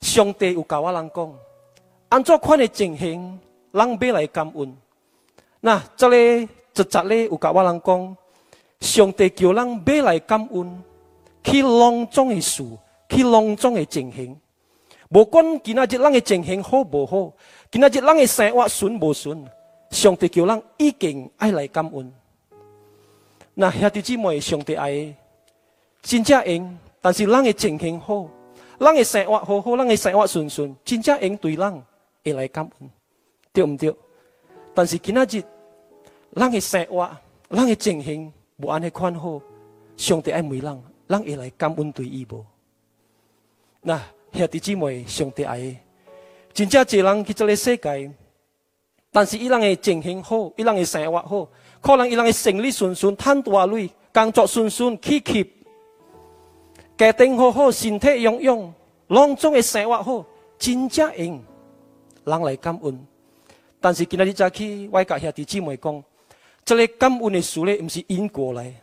[0.00, 1.34] 上帝有教我人讲，
[2.08, 3.38] 按照款的情形，
[3.72, 4.74] 人要来感恩。
[5.60, 8.16] 那这里就集咧有教我人讲，
[8.80, 10.82] 上帝叫人要来感恩，
[11.42, 12.64] 去隆重的事，
[13.10, 14.40] 去隆重的情形。
[15.14, 17.32] 无管今仔日人的情形好无好，
[17.70, 19.48] 今仔日人的生活顺无顺，
[19.90, 22.12] 上帝叫人已经爱来感恩。
[23.54, 25.14] 那兄弟姊妹，上帝爱
[26.02, 28.26] 真正用，但是人的情形好，
[28.80, 31.82] 人的生活好好，人的生活顺顺，真正用对人
[32.24, 32.90] 会来感恩，
[33.52, 33.94] 对唔对？
[34.74, 35.44] 但是今仔日
[36.30, 37.08] 人的生活，
[37.50, 39.40] 人的情形无安尼款好，
[39.96, 42.44] 上帝爱问人，人会来感恩对伊无？
[43.80, 44.02] 那
[44.34, 45.76] 兄弟姊妹，上帝爱
[46.52, 48.10] 真正一人去这个世界，
[49.12, 51.48] 但是伊人的情形好，伊人的生活好。
[51.80, 55.52] 可能伊人的生理顺顺，赚大钱，工作顺顺，起起，
[56.98, 58.74] 家庭好好，身体养养，
[59.06, 60.26] 拢总的生活好，
[60.58, 61.40] 真正用
[62.24, 63.06] 人来感恩。
[63.80, 66.04] 但是今日早起，我甲兄弟姊妹讲，
[66.64, 68.74] 这个感恩的事咧，毋是因果来，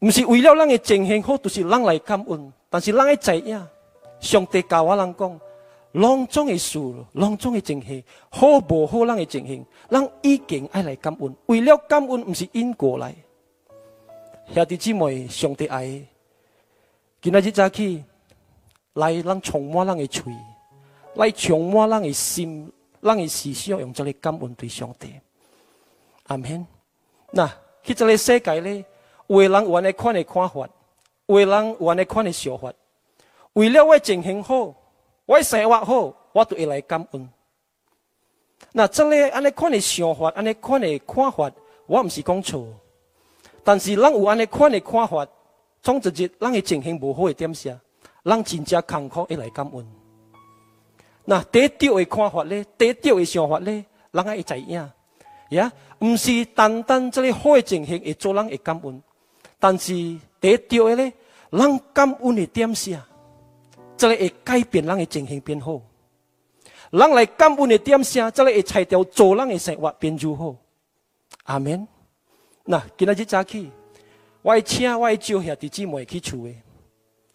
[0.00, 2.52] 毋是为了咱的情形好，就是人来感恩。
[2.68, 3.66] 但是咱嘅知影，
[4.20, 5.40] 上帝教我人讲。
[5.92, 6.78] 浪中的事，
[7.14, 11.34] 浪中的情形，好无好人的情形，人已经爱来感恩。
[11.46, 13.12] 为了感恩，不是因果来。
[14.54, 16.00] 兄弟姊妹，上帝爱，
[17.20, 18.04] 今仔日早起
[18.92, 20.32] 来，人充满人的嘴，
[21.14, 25.12] 来充满人的心，人的思想，用这个感恩对上帝。
[26.28, 26.64] 阿门。
[27.32, 27.52] 那
[27.82, 28.84] 去这个世界咧，
[29.26, 30.68] 为人有安尼款的看法，
[31.26, 32.72] 为人有安尼款的想法，
[33.54, 34.74] 为了我情形好。
[35.26, 37.28] 我生活好，我都会来感恩。
[38.72, 41.48] 那这个安尼款的想法，安尼款的看法，
[41.86, 42.66] 我毋是讲错。
[43.62, 45.24] 但是咱有安尼款的看法，
[45.80, 47.78] 总一日咱的情形无好的点下，
[48.24, 49.86] 咱真正坎坷会来感恩。
[51.24, 54.90] 那第对的看法咧，第对的想法咧，人会知影。
[55.50, 59.00] 呀，毋是单单这个好的情形会做人会感恩，
[59.60, 59.92] 但是
[60.40, 61.12] 第对的咧，
[61.50, 63.06] 人感恩的点下。
[64.00, 65.78] 这里会改变人的情形变好，
[66.88, 70.56] 人来感恩的点声，这里会拆掉做人的生活变如好。
[71.42, 71.86] 阿门。
[72.64, 73.70] 那今日早起，
[74.40, 76.54] 我请我招兄弟姊妹去厝的，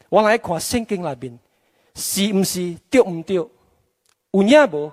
[0.10, 1.38] 我来看圣经内面
[1.94, 3.36] 是毋是对毋对？
[3.36, 4.92] 有影无？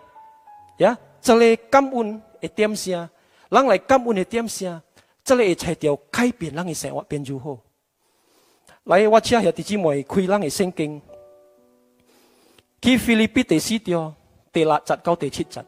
[0.77, 3.09] 呀，这里感恩的点声，
[3.49, 4.79] 人来感恩的点声，
[5.25, 7.59] 这里会拆掉改变人的生活变如好。
[8.85, 11.01] 来，我请兄弟姊妹开人的圣经。
[12.83, 14.12] 去菲律宾第四条
[14.53, 15.64] 第六节到第七节，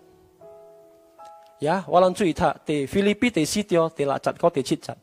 [1.60, 4.94] 呀，我能注意他第菲律宾第四条第六节到第七节。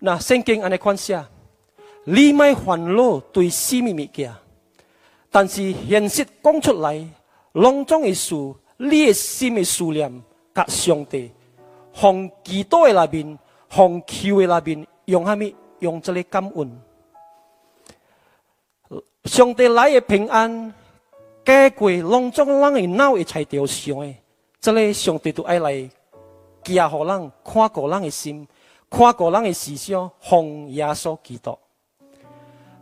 [0.00, 1.24] 那圣经安尼款写，
[2.04, 4.30] 你莫烦恼对什么物件，
[5.30, 7.02] 但是现实讲出来，
[7.52, 8.34] 隆重的事，
[8.76, 10.22] 你的心的思念，
[10.54, 11.32] 甲上帝，
[11.94, 13.38] 从基督的那边，
[13.70, 15.56] 从求的那边，用虾米？
[15.78, 16.80] 用这个感恩。
[19.24, 20.74] 上帝来的平安，
[21.50, 24.14] 解过隆重人的脑会才着想的，
[24.60, 25.90] 这个上帝都爱来，
[26.62, 28.46] 加互人看过人的心，
[28.88, 31.58] 看过人的思想，奉耶稣基督。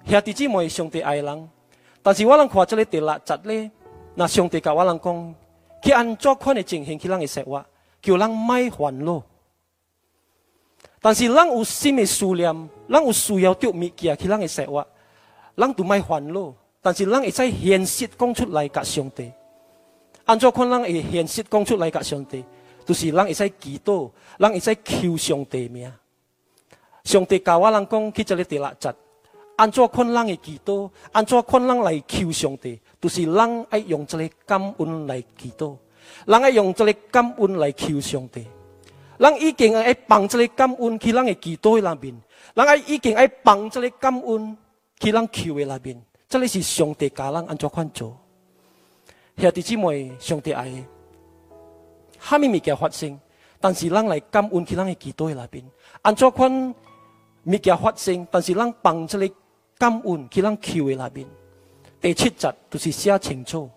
[0.07, 1.49] 兄弟姊妹，上帝爱人，
[2.03, 3.71] 但是我人看这个第六节咧，
[4.15, 5.35] 那上帝甲我人讲，
[5.83, 7.65] 去按怎款的情形去人的生活，
[8.03, 9.23] 叫人卖烦恼。
[11.01, 14.87] 但是人有心的思念，人有需要着物件去人的生活，
[15.55, 16.53] 人都卖烦恼。
[16.81, 19.33] 但是人会在现实讲出来甲上帝，
[20.25, 22.45] 按怎看人会现实讲出来甲上帝，
[22.87, 25.93] 就是人会在祈祷，人会在求上帝名。
[27.05, 28.95] 上帝教我人讲去这里第六节。
[29.57, 35.77] 按怎看人会祈祷，按怎看人来求上帝，就是人爱用这个感恩来祈祷，
[36.27, 38.47] 人爱用这个感恩来求上帝。
[39.17, 42.15] 人已经爱放这个感恩去人的祈祷的那边，
[42.55, 44.57] 人爱已经爱放这个感恩
[45.01, 46.01] 去人求的那边。
[46.29, 48.15] 这里是上帝教人按怎款做。
[49.37, 50.71] 兄弟姊妹，上帝爱，
[52.19, 53.19] 哈密物件发生，
[53.61, 55.65] 但是人来感恩去人的祈祷的那边，
[56.03, 56.75] 按怎款
[57.45, 59.35] 物件发生，但是人放这个。
[59.79, 61.25] 感恩去咱求的那边，
[62.01, 63.71] 第七节就是写清楚。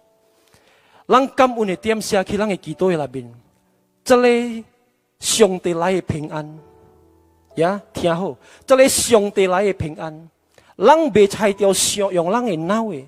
[1.07, 3.31] 咱感恩的点写去咱的祈祷的那边，
[4.03, 4.65] 这里
[5.19, 6.59] 上帝来的平安，
[7.57, 8.35] 呀，听好，
[8.65, 10.27] 这里上帝来的平安，
[10.77, 13.07] 咱袂拆掉上用人的脑的，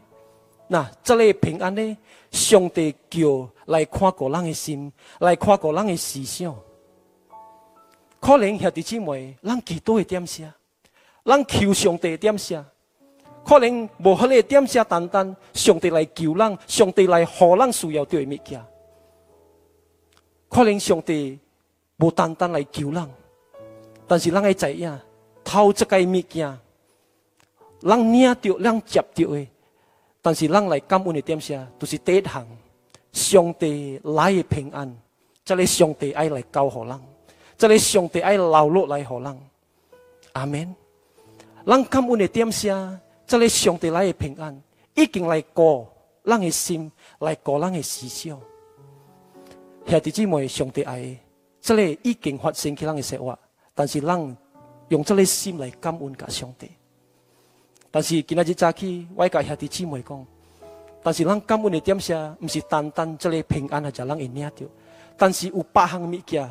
[0.67, 1.97] 那这里平安呢？
[2.31, 6.55] 上帝叫来看过人的心，来看过人的思想。
[8.19, 10.51] 可能兄弟姊妹，咱祈祷的点写，
[11.23, 12.63] 咱求上帝点写。
[13.45, 18.63] 可能无迄个点写单单，上帝来救人，上帝来互人需要对物件。
[20.49, 21.37] 可能上帝
[21.97, 23.09] 无单单来救人，
[24.07, 24.99] 但是人爱知影，
[25.43, 26.57] 偷这个物件，
[27.83, 29.47] 人领着，人接着的。
[30.21, 32.47] 但是人来感恩的点啥，都是第一项，
[33.11, 34.95] 上帝来的平安，
[35.43, 36.99] 这里上帝爱来教互人，
[37.57, 39.37] 这里上帝爱流落来互人。
[40.31, 40.75] 阿门。
[41.65, 42.99] 人感恩的点啥。
[43.25, 44.61] 这里上帝来的平安，
[44.95, 45.91] 已经来过
[46.25, 48.39] 咱的心，来过咱的思想。
[49.87, 51.17] 兄弟姊妹，上帝爱，
[51.61, 53.39] 这里已经发生起咱的生活，
[53.73, 54.37] 但是咱
[54.89, 56.69] 用这里心来感恩甲上帝。
[57.95, 60.25] 但是今仔日早起，我甲兄弟姊妹讲，
[61.03, 64.67] 但是咱感恩的点下，不是单单这里平安啊，就咱会领着，
[65.15, 66.49] 但是有八项物件，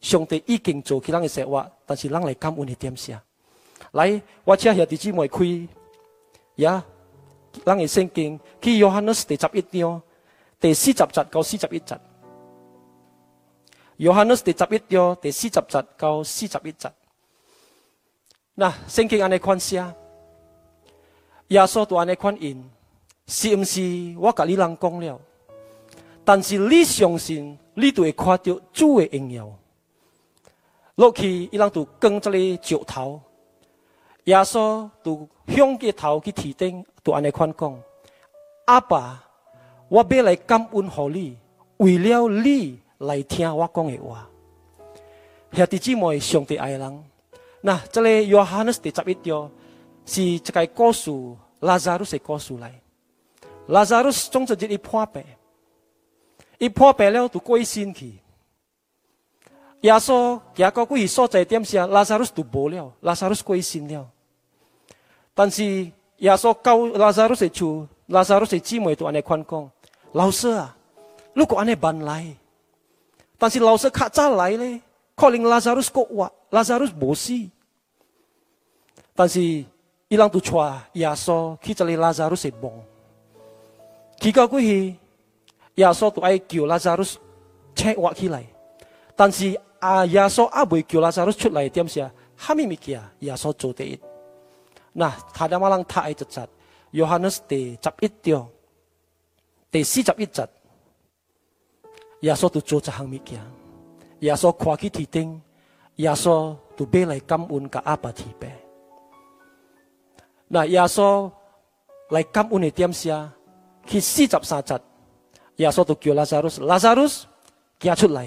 [0.00, 3.20] 上帝已经做起咱的生活，但是咱来感恩的点下。
[3.90, 5.68] 来，我请兄弟姊妹开。
[6.54, 6.84] 呀，
[7.64, 10.02] 咱嘅圣经去约翰福音第十一章
[10.60, 11.98] 第四十节到四十一节。
[13.96, 16.88] 约翰福音第十一章第四十节到四十一节。
[18.54, 19.84] 那圣经安尼款写，
[21.48, 22.62] 耶稣都安尼款印，
[23.26, 23.80] 是毋是
[24.18, 25.20] 我甲你人讲了？
[26.24, 29.50] 但是你相信，你就会看到主的荣耀。
[30.96, 33.20] 落去，伊人就跟这里石头。
[34.24, 37.80] 耶稣就向个头去提顶，就安尼款讲：
[38.66, 39.24] 阿爸，
[39.88, 41.38] 我要来感恩乎你，
[41.78, 44.28] 为了你来听我讲的话。
[45.52, 47.04] 兄弟姊妹，上帝爱人。
[47.62, 49.50] 那这里约翰的第十一章
[50.08, 51.10] 是这个故事，
[51.60, 52.80] 拉扎鲁是故事来。
[53.66, 55.22] 拉扎鲁总之日一破病，
[56.56, 58.18] 一破病了就过身去。
[59.82, 64.10] 耶稣行到几所在点时，拉扎鲁就无了，拉扎鲁过身了。
[65.34, 65.62] 但是
[66.16, 69.70] 耶稣教拉萨路是处，拉萨路是姊妹都安尼宽讲，
[70.12, 70.74] 老师啊，
[71.34, 72.34] 如果安尼慢来，
[80.10, 81.38] 但是老师较早来咧，可能拉萨路是国活，拉萨路无死。
[81.38, 82.72] 但是伊人都带耶稣去这里拉萨路是梦，
[84.20, 84.96] 去到过去，
[85.74, 88.44] 耶稣都爱叫拉萨路醒活起来，
[89.14, 94.00] 但是啊耶稣啊未叫拉萨路出来点啥，哈咪物件耶稣做第一。
[94.94, 96.48] Nah, kada malang ta ay tat
[96.90, 98.48] Yohanes de chap it dio.
[99.70, 100.48] De si chap it chat.
[102.20, 103.44] Ya so tu cho cha hang mi kia.
[104.18, 105.40] Ya so kwa ki ti ting.
[105.96, 108.50] Ya so tu be lai kam un ka apa ti pe.
[110.48, 111.30] 那耶稣
[112.08, 113.30] 来感恩的点下，
[113.86, 114.80] 去四十三节，
[115.56, 117.06] 耶稣都叫拉萨路，拉萨路
[117.78, 118.26] 行出来。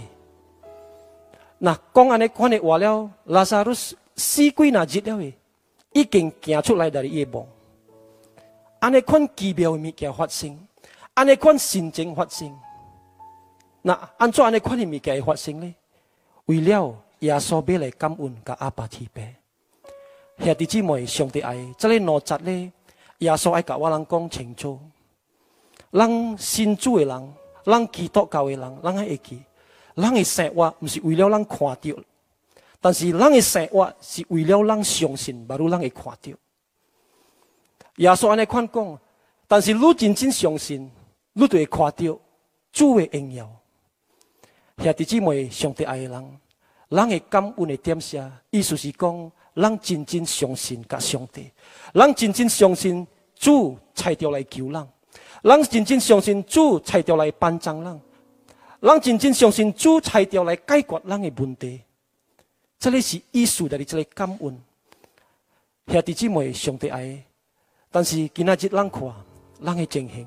[1.57, 3.73] 那讲安尼款的话了，拉萨路
[4.15, 5.33] 死鬼那日了，
[5.93, 7.45] 已经行出来的夜梦。
[8.79, 10.67] 安尼款奇妙的物件发生，
[11.15, 12.55] 安尼款神情发生。
[13.81, 15.75] 那安怎安尼款的物件会发生呢？
[16.45, 19.40] 为了耶稣要来感恩，跟阿爸提拜。
[20.43, 22.73] 兄弟姊妹，上帝爱，这里两节呢，
[23.19, 24.79] 耶稣爱甲我人讲清楚。
[25.91, 27.33] 咱信主的人，
[27.63, 29.43] 咱基督教的人，咱爱会记，
[29.95, 32.03] 咱的生活毋是为了咱看到，
[32.79, 36.31] 但是咱的生活是为了咱相信，不如咱会看到。
[37.97, 38.99] 耶稣安尼款讲，
[39.47, 40.89] 但是你真正相信，
[41.33, 42.19] 你就会看到
[42.71, 43.47] 主的荣耀。
[44.79, 46.39] 兄弟姊妹，上帝爱的人，
[46.89, 51.51] 咱会感恩的点下，意思是讲，咱真正相信甲上帝，
[51.93, 54.87] 咱真正相信主才调来救人，
[55.43, 58.01] 咱真正相信主才调来帮助人，
[58.81, 61.81] 咱真正相信主才调来解决咱的问题。
[62.79, 64.59] 这里是艺术的，这里感恩。
[65.87, 67.23] 兄弟姊妹，上帝爱。
[67.91, 69.13] 但是今仔日咱看，
[69.63, 70.25] 咱的情形，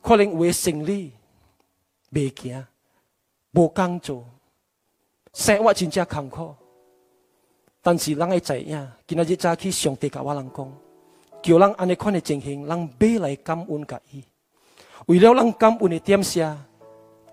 [0.00, 1.12] 可能有诶生理
[2.10, 2.66] 未行，
[3.52, 4.24] 无工作，
[5.34, 6.54] 生活真正坎坷。
[7.82, 10.72] 但是咱会知影，今仔日早起上帝甲我人讲，
[11.42, 14.22] 叫咱安尼款的情形，咱买来感恩甲伊。
[15.06, 16.56] 为了咱感恩的点下，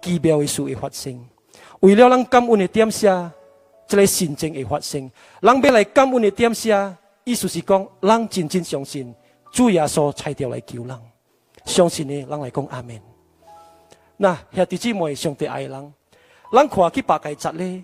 [0.01, 1.13] 奇妙的事会发生；
[1.81, 3.31] 为了咱感恩的点下，
[3.87, 5.09] 这个神情会发生。
[5.39, 6.97] 咱买来感恩的点下。
[7.25, 9.13] 意思是讲，咱真正相信
[9.51, 10.99] 主耶稣才调来救人，
[11.63, 12.99] 相信的，咱来讲阿门。
[14.17, 15.93] 那兄弟姊妹，上帝爱人，
[16.51, 17.83] 咱看去八戒节咧，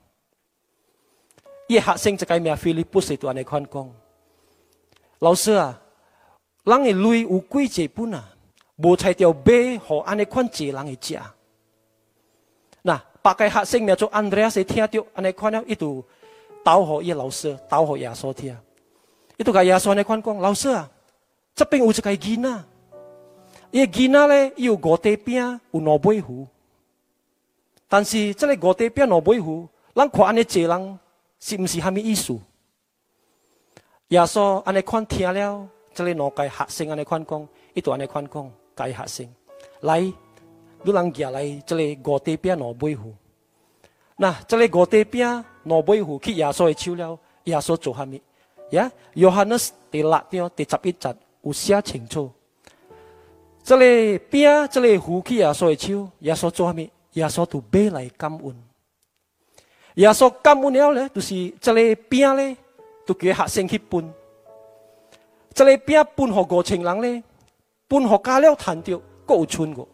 [1.71, 1.79] 一。
[1.79, 3.31] 学生，伊人都白白行去这里山，去这里山顶，去到山顶咧。
[3.31, 3.31] 耶稣都变阿妹，伊都看哇，真正济人，对紧伊人。
[3.31, 3.31] 耶稣都问学生，咱有物件食无？
[3.31, 3.31] 分互这个隆中的人。
[3.31, 3.89] 伊学生一个名菲利普斯都安尼款讲，
[5.19, 5.79] 老师啊，
[6.65, 8.27] 咱的泪有几济本啊？
[8.77, 11.19] 无才调买互安尼款济人的食。
[12.81, 16.03] 那八个学生名做安德烈斯听到安尼款了，伊都
[16.63, 18.57] 导互伊老师，导互耶稣听。
[19.37, 20.89] 伊都甲耶稣尼款讲，老师啊，
[21.53, 22.63] 这边有一个囡仔，
[23.69, 26.47] 伊个囡仔咧有五块饼，有两杯壶。
[27.87, 30.99] 但是这个五块饼两杯壶，咱看安尼济人
[31.41, 32.39] 是毋是虾米意思？
[34.09, 39.35] 耶稣安尼款听了，这里两个学生安尼款讲，伊都安尼款讲，甲学生
[39.81, 39.99] 来，
[40.83, 43.13] 你人举来这里五块饼两杯壶。
[44.17, 48.21] 那这里五块饼两杯壶去耶稣的手了，耶稣做虾米？
[48.69, 52.31] 呀，约翰斯第六章第十一节有写清楚。
[53.63, 56.87] 这里饼，这里呼气耶稣的手，耶稣做啥物？
[57.13, 58.70] 耶稣都买来感恩。
[59.95, 62.55] 耶稣感恩了咧，就是这里饼咧，
[63.05, 64.13] 都叫学生去分。
[65.53, 67.23] 这个饼分互五千人咧，
[67.89, 69.85] 分互加了摊着，够有剩个。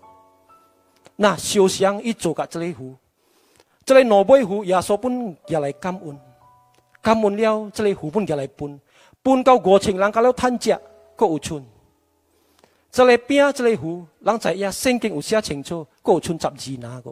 [1.16, 2.96] 那烧香一做甲这里壶，
[3.84, 6.20] 这里两杯壶，耶稣本也来感恩。
[7.02, 8.80] 感恩了，这里副本来分，
[9.24, 10.80] 分到五千人，加了摊食，
[11.16, 11.66] 各有剩。
[12.92, 17.12] 这里饼，这里壶，人在呀，圣经有写清楚，各有剩十二拿个。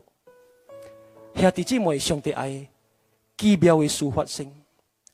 [1.34, 2.68] 兄弟姊妹，上帝爱
[3.38, 4.50] 奇妙的事发生，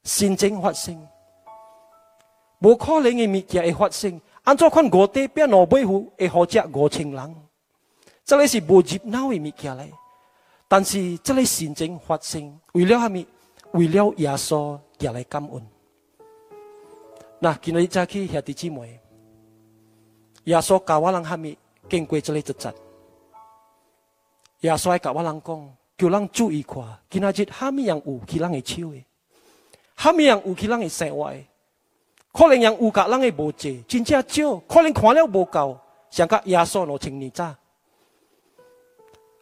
[0.03, 1.07] 心情发生，
[2.59, 4.21] 无可能的物件会发生。
[4.43, 7.35] 按照看五块饼两杯壶，会好食五千人，
[8.25, 9.89] 这里是无热闹的物件来。
[10.67, 13.27] 但是这里心情发生，为了虾米？
[13.73, 15.67] 为了耶稣也来感恩。
[17.39, 18.99] 那今日早起兄弟姊妹，
[20.43, 21.57] 耶稣教我人虾米
[21.89, 22.73] 经过这里一节，
[24.59, 29.05] 耶稣教我人讲，叫人注意看，今日虾米样有去人的手的，
[29.95, 31.37] 虾米样有去人的生活的，
[32.33, 35.77] 可能样有甲人的无济，真正少，可能看了无够，
[36.09, 37.53] 像甲耶稣两千年早，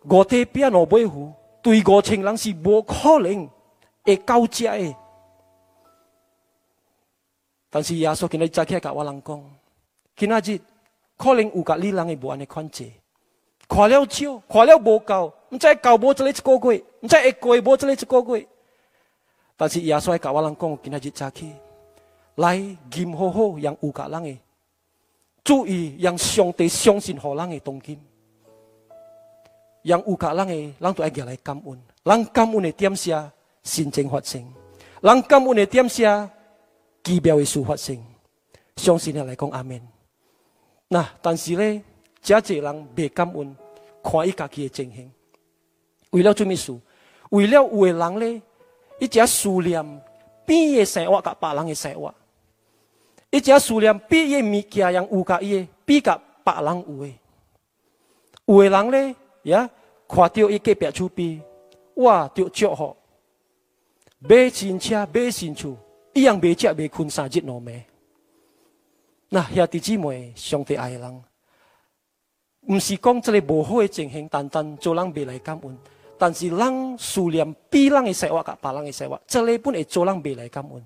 [0.09, 1.31] 五体变两尾虎，
[1.61, 3.49] 对五千人是无可能。
[4.05, 4.95] 会高价诶，
[7.69, 9.51] 但是耶稣今日早起甲我人讲，
[10.15, 10.59] 今仔日
[11.15, 12.93] 可能有甲你人诶无安尼款济，
[13.67, 18.47] 看了少，看了无够，唔知够无这里一个月，唔知会过无这里一个月。
[19.57, 21.53] 但是耶稣甲我人讲，今仔日早起
[22.35, 22.55] 来
[22.93, 24.37] 严好好，让有格人的
[25.43, 27.99] 注意，让上帝相信好人的动机，
[29.81, 33.29] 让有格人的人都爱入来感恩，人感恩的点下
[33.63, 34.45] 心情发生，
[35.01, 36.29] 人感恩的点下
[37.03, 38.01] 奇妙的事发生，
[38.77, 39.81] 相信你来讲阿门。
[40.87, 41.83] 那但是呢，
[42.21, 43.55] 这些人未感恩，
[44.03, 45.11] 看伊家己的情形，
[46.11, 46.77] 为了做咩事？
[47.29, 48.41] 为了有的人呢？
[48.99, 50.01] 伊只思念
[50.45, 52.13] 边个生活甲别人的生活，
[53.29, 57.15] 伊只思念边个物件 yang 有甲伊比甲别人有诶。
[58.45, 59.69] 有的人咧，呀，
[60.07, 61.41] 看到伊隔壁厝边，
[61.93, 62.97] 哇，着祝福，
[64.17, 65.77] 买新车买新厝，
[66.13, 67.83] 一样买食买困三日两暝。
[69.29, 71.23] 那兄弟姊妹，上帝爱人，
[72.67, 75.77] 毋是讲即个无好诶情形，单单做人未来感恩。
[76.19, 80.85] 但是人思念比人的生活甲别人的生活，这里本会做人未来感恩。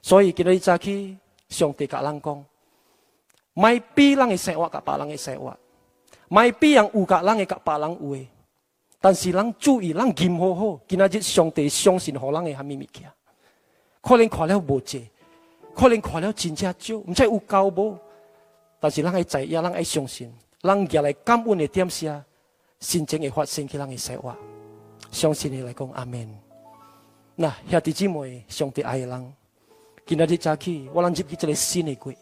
[0.00, 1.18] 所以今日早起，
[1.50, 2.44] 上帝甲人讲，
[3.52, 5.54] 卖比人的生活甲别人的生活，
[6.28, 8.26] 卖比人有甲人的甲别人有的。
[8.98, 13.12] 但是人注意，人金好好，今日上帝相信互人的虾米物件？
[14.00, 15.06] 可能看了无济，
[15.74, 17.98] 可能看了真正少，毋知有够无。
[18.80, 22.06] 但是人爱知，也人爱相信，人入来感恩的点是
[22.80, 24.34] 心情会发生起人的生活，
[25.10, 26.28] 相信你来讲阿门。
[27.34, 29.34] 那兄弟姊妹，上帝爱的人，
[30.06, 32.16] 今日早起，我人入去一个新的月，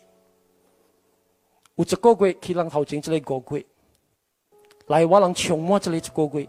[1.76, 3.64] 有一个月去人头前这个五月，
[4.86, 6.48] 来我人充满这里一个月，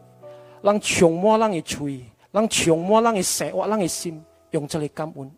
[0.61, 5.31] 人充满人的嘴，人充满人的生活，人的心，用这里感恩。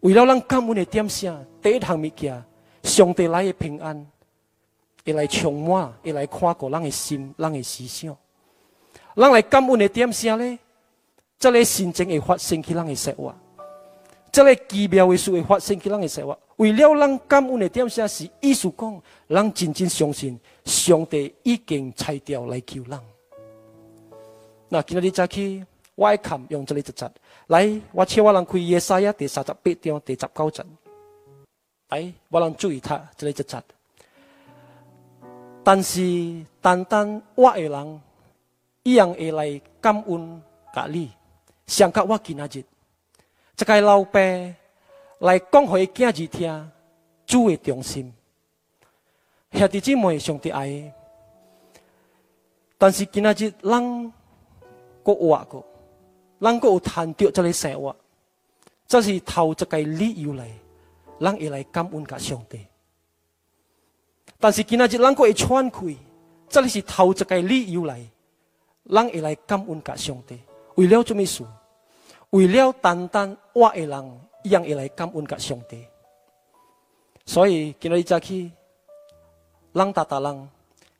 [0.00, 1.36] 为了人感恩的点啥？
[1.60, 2.44] 第一项物件，
[2.82, 4.06] 上帝来的平安。
[5.06, 8.14] 会来充满，会来看过人的心，人的思想。
[9.14, 10.58] 人来感恩的点啥呢？
[11.38, 13.32] 这个心情会发生起人的生活，
[14.32, 16.36] 这个奇妙的事会发生起人的生活。
[16.56, 22.98] 为了人感恩的点啥是意思讲，人真正相信上帝已经拆掉来救人。
[24.68, 27.10] 那今日早起，我爱看用这里一节，
[27.46, 30.64] 来，我请我人开耶赛亚第三十八章第十九节，
[31.90, 33.62] 来，我人注意他这里一节。
[35.66, 38.00] 但是，单单我的人，
[38.84, 40.40] 一样会来感恩
[40.72, 41.10] 甲你，
[41.66, 42.64] 想甲我今仔日，
[43.56, 44.20] 这个老爸
[45.18, 46.70] 来讲互伊囝儿听，
[47.26, 48.14] 主的中心，
[49.50, 50.94] 兄弟姊妹上帝爱。
[52.78, 54.12] 但是今仔日人
[55.02, 55.66] 国活过，
[56.38, 57.96] 人国有谈到这个生活，
[58.86, 60.48] 这是头一个理由来，
[61.18, 62.64] 人会来感恩甲上帝。
[64.38, 65.96] 但是今仔日，人个会喘开，
[66.48, 68.00] 这里是头一个理由来，
[68.84, 70.38] 人会来感恩甲上帝。
[70.74, 71.44] 为了做咩事？
[72.30, 75.84] 为了单单我的人，一样会来感恩甲上帝。
[77.24, 78.52] 所以今日早起，
[79.72, 80.48] 人大大人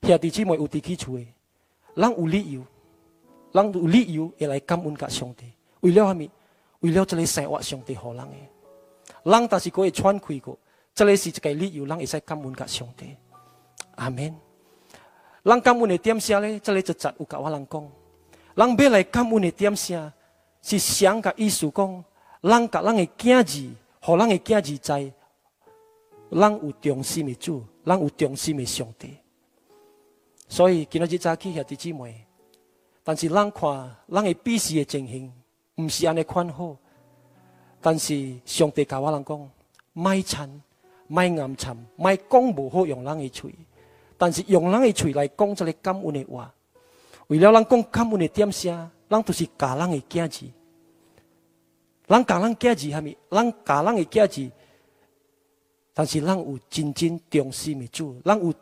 [0.03, 1.27] 兄弟姊妹有地起厝的，
[1.95, 2.63] 人有理由，
[3.53, 5.53] 人有理由会来感恩甲上帝。
[5.81, 6.31] 为了虾米？
[6.81, 9.31] 为了这里生活，上帝好人的。
[9.31, 10.59] 人但是可以喘开过，
[10.95, 13.15] 这里是一个理由，人会使感恩甲上帝。
[13.97, 14.35] 阿门。
[15.43, 16.59] 人感恩的点啥咧？
[16.59, 17.89] 这里就节有甲我人讲，
[18.55, 20.13] 人要来感恩的点啥？
[20.61, 22.05] 是想甲意思讲，
[22.41, 25.13] 人甲人的囝儿，互人的囝儿知，
[26.31, 29.17] 人有忠心的主，人有忠心的上帝。
[30.49, 32.27] 所以今日早起兄弟姊妹，
[33.05, 35.33] 但是人看人的彼此的情形，
[35.77, 36.77] 毋是安尼款好。
[37.81, 39.51] 但是上帝甲我人讲，
[39.93, 40.51] 卖惨，
[41.07, 43.55] 卖暗惨，卖讲无好用人的嘴。
[44.19, 46.53] 但是用人的嘴来讲这个感恩的话，
[47.27, 50.47] 为了人讲感恩的点啥，人都是教人的囝子，
[52.07, 53.17] 人教人囝子虾米？
[53.31, 54.51] 人教人的囝子，
[55.93, 58.55] 但是人有真正忠心的主，人有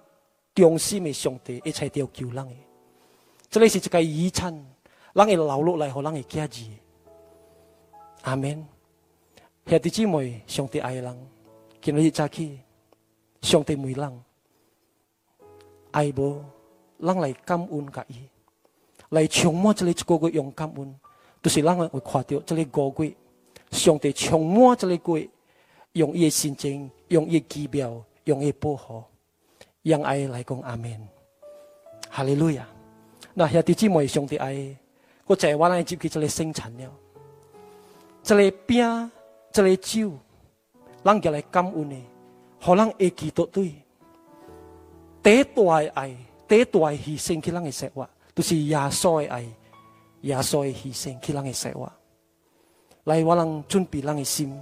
[0.55, 2.55] 忠心的上帝，一切都要救人的。
[3.49, 4.53] 这里是一个遗产，
[5.13, 6.65] 人会留落来，互人的囝子。
[8.23, 8.67] 阿门。
[9.67, 11.29] 兄弟姊妹，上帝爱人，
[11.81, 12.59] 今日早起，
[13.41, 14.25] 上帝爱人。
[15.95, 16.43] 爱无，
[16.99, 18.17] 人来感恩甲伊，
[19.11, 20.93] 来充满这里一个月用感恩，
[21.41, 23.15] 都是人会看到这里个月，
[23.71, 25.29] 上帝充满这里月，
[25.93, 29.05] 用伊的心情，用伊奇妙，用伊保护，
[29.83, 31.09] 让爱来讲阿门，
[32.11, 32.67] 哈利路亚。
[33.33, 34.77] 那兄弟姊妹，上帝爱，
[35.27, 36.91] 我在我来接去这里生产了，
[38.21, 39.11] 这里饼，
[39.53, 40.11] 这里酒，
[41.05, 41.97] 人家来感恩的，
[42.61, 43.84] 互人会记得对。
[45.25, 45.63] 第一大
[45.95, 46.15] 爱，
[46.47, 49.43] 第第大牺牲去咱嘅生活，就是耶稣嘅爱，
[50.21, 51.91] 耶稣嘅牺牲去咱嘅生活。
[53.05, 54.55] 来，我人准备咱嘅心，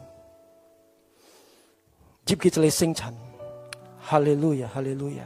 [2.24, 3.12] 接起这个圣餐，
[4.00, 5.24] 哈利路亚，哈利路亚。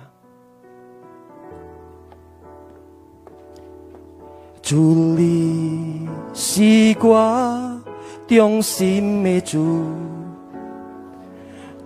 [4.63, 7.83] 主你是我
[8.27, 9.85] 中心的主，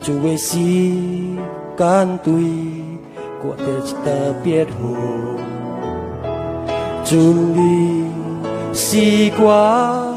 [0.00, 0.56] 主的时
[1.76, 2.32] 间对
[3.42, 3.64] 过得
[4.04, 4.70] 特别好。
[7.04, 8.04] 主你
[8.74, 10.14] 是我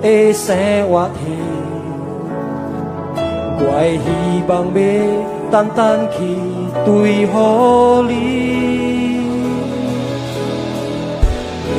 [0.00, 0.56] 的生
[0.88, 1.20] 活体，
[3.60, 4.06] 我的希
[4.48, 4.80] 望要
[5.50, 5.80] 单单
[6.12, 6.16] 去
[6.86, 8.10] 对好你。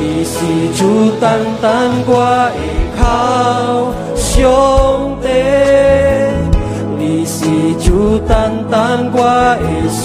[0.24, 0.34] 是
[0.78, 0.80] 主
[1.20, 1.24] 单
[1.60, 2.12] 单我
[2.54, 2.56] 的
[2.96, 3.02] 靠
[4.14, 4.32] 上
[5.20, 5.26] 帝，
[7.26, 7.46] 是
[7.80, 9.18] 主单单我
[9.58, 10.04] 的相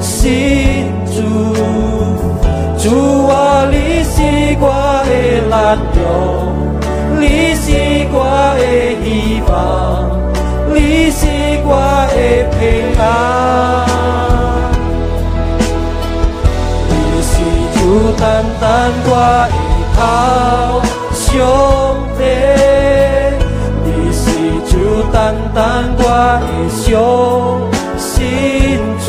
[0.00, 1.16] 信主，
[2.78, 4.16] 主啊，你是
[4.60, 4.64] 我
[5.04, 5.10] 的
[5.44, 6.00] 力量，
[7.20, 7.22] 你
[7.54, 7.66] 是
[8.10, 8.16] 我
[8.56, 8.60] 的
[9.04, 9.06] 希
[9.48, 9.52] 望，
[10.72, 10.76] 你
[11.10, 11.20] 是
[11.64, 11.70] 我
[12.10, 12.16] 的
[12.58, 12.60] 平
[12.98, 13.02] 安。
[16.88, 16.92] 你
[17.22, 17.30] 是
[17.74, 17.78] 主
[18.18, 18.22] 单
[18.60, 18.66] 单
[19.04, 19.10] 我
[19.46, 19.54] 的
[19.94, 19.98] 靠
[21.12, 21.28] 上
[22.16, 22.20] 帝，
[25.08, 26.02] 是主单单我
[26.40, 26.86] 的伤
[27.96, 29.08] 心主，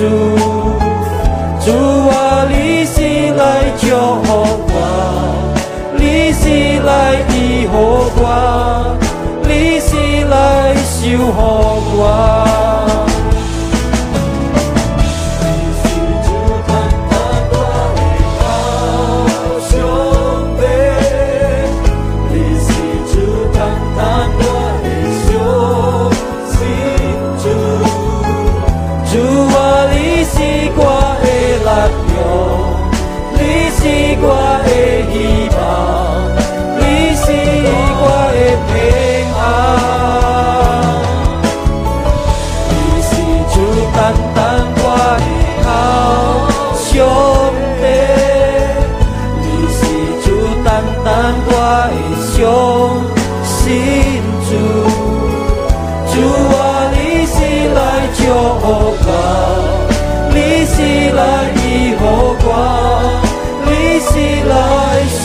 [1.65, 1.67] 主
[2.09, 2.97] 啊，你是
[3.35, 3.43] 来
[3.77, 3.85] 祝
[4.23, 4.27] 福
[4.67, 4.73] 我，
[5.97, 6.43] 你是
[6.83, 6.89] 来
[7.29, 7.75] 医好
[8.15, 8.23] 我，
[9.43, 9.89] 你是
[10.25, 11.37] 来守护。
[11.97, 12.68] 我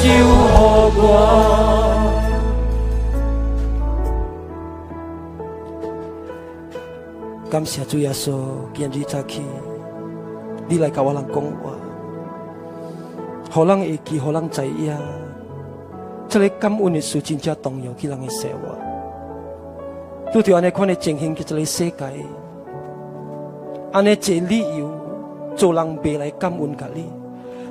[0.05, 1.01] 来守护我。
[7.51, 8.33] 感谢主耶稣，
[8.75, 9.43] 今日早起，
[10.69, 11.71] 你来甲我人讲话，
[13.51, 14.95] 互人会记，互人知影，
[16.29, 18.77] 这个感恩的事真正重要，去人的生活。
[20.33, 22.05] 拄着安尼款的情形，去这个世界，
[23.93, 24.91] 安尼一理由，
[25.55, 27.24] 做人别来感恩甲你。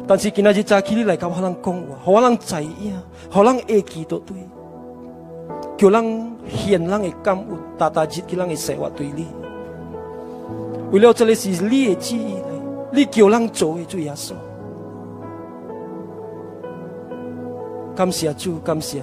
[0.05, 2.93] 但是今仔日早起你来甲我人讲话，互我人知影，
[3.31, 4.35] 互人会记到对，
[5.77, 7.47] 叫人现人的感恩，
[7.77, 9.27] 大大日去人的生活对你。
[10.91, 12.35] 为了这个是你的旨意，
[12.91, 14.33] 你叫人做的主耶稣。
[17.95, 19.01] 感谢主，感谢。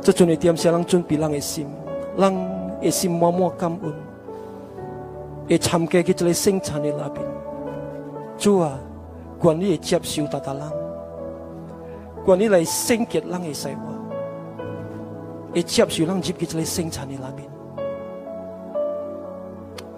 [0.00, 1.66] 这阵的点是人准备人的心，
[2.16, 2.34] 人
[2.80, 3.92] 的心满满感恩，
[5.46, 7.22] 会参加去这个生产的那边。
[8.38, 8.78] 主啊！
[9.42, 10.72] 愿你会接受大大人，
[12.26, 13.92] 愿你来圣洁人的生活，
[15.54, 17.48] 会接受人入去这个生产的那边。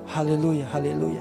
[0.07, 1.21] 哈利路亚，哈利路亚。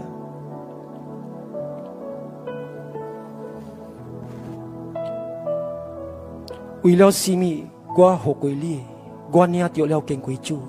[6.83, 8.83] 为了什么我学过你，
[9.31, 10.59] 我领着了敬贵主。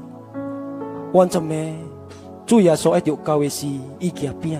[1.12, 1.54] 我怎么
[2.46, 3.66] 主耶稣爱着教的是
[3.98, 4.58] 伊件饼。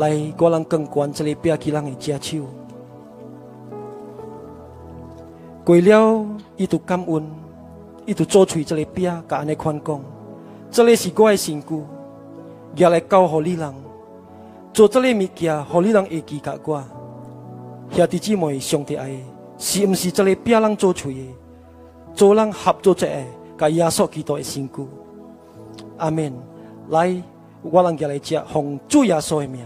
[0.00, 2.38] 来，我人更关这里不要去人的家手。
[5.62, 6.26] 过了，
[6.56, 7.30] 伊就感恩，
[8.06, 10.00] 伊就做出这里饼，甲安尼宽讲，
[10.70, 11.82] 这里是我的身躯，
[12.76, 13.74] 也来教互你人，
[14.72, 16.82] 做这里物件，互你人会记甲我。
[17.90, 19.10] 兄弟姊妹，上帝爱，
[19.58, 21.28] 是毋是这里饼人做出的？
[22.14, 23.06] 做人合作者，
[23.58, 24.86] 甲耶稣基督的身躯。
[25.98, 26.32] 阿门。
[26.88, 27.22] 来，
[27.60, 29.62] 我人家来食，奉主耶稣的名。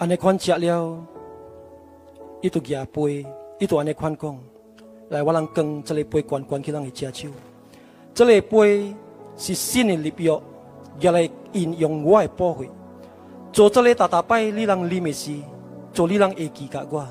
[0.00, 0.98] 安尼款食了，
[2.40, 3.26] 伊都举杯，
[3.58, 4.38] 伊都安尼款讲：
[5.10, 7.28] 来我人跟这个杯关关去人的家手，
[8.14, 8.96] 这个杯
[9.36, 10.40] 是新的礼约，
[11.00, 12.70] 也来应用我的宝血。
[13.52, 15.34] 做这个大大拜，你人里面是
[15.92, 17.06] 做你人会记得我。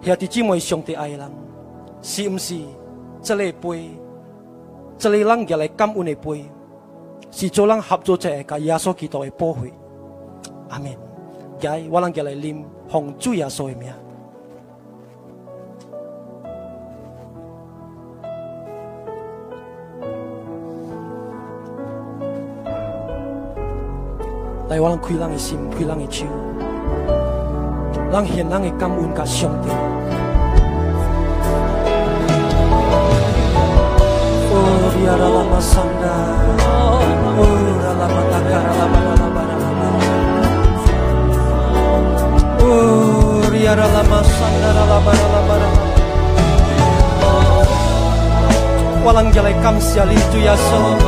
[0.00, 1.30] 兄弟姊妹，上帝爱人，
[2.00, 2.58] 是毋是？
[3.20, 3.90] 这个杯，
[4.96, 6.42] 这个人也来感恩的杯，
[7.30, 9.70] 是做人合作者甲耶稣基督的宝血。
[10.70, 11.09] 阿门。
[11.60, 13.92] 解，我能叫来啉洪水啊，说的名。
[24.68, 26.24] 来，我能开的心，开人的手，
[28.10, 29.68] 让现人的感恩甲兄弟。
[43.70, 45.82] Oh, biara lama sanda lama lama lama.
[49.06, 50.98] Walang jalai kam siali tu yaso.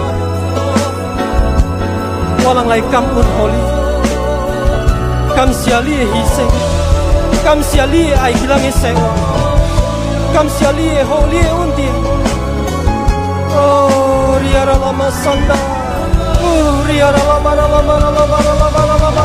[2.47, 3.63] Walang lai kam un holi.
[5.35, 6.55] Kam siali e hiseng.
[7.43, 9.11] Kam siali e ai hilang e sewa.
[10.31, 11.99] Kam siali e holi e undian.
[13.59, 15.59] Oh, riara lama sanda.
[16.47, 19.22] Oh, riara lama lama lama lama lama lama lama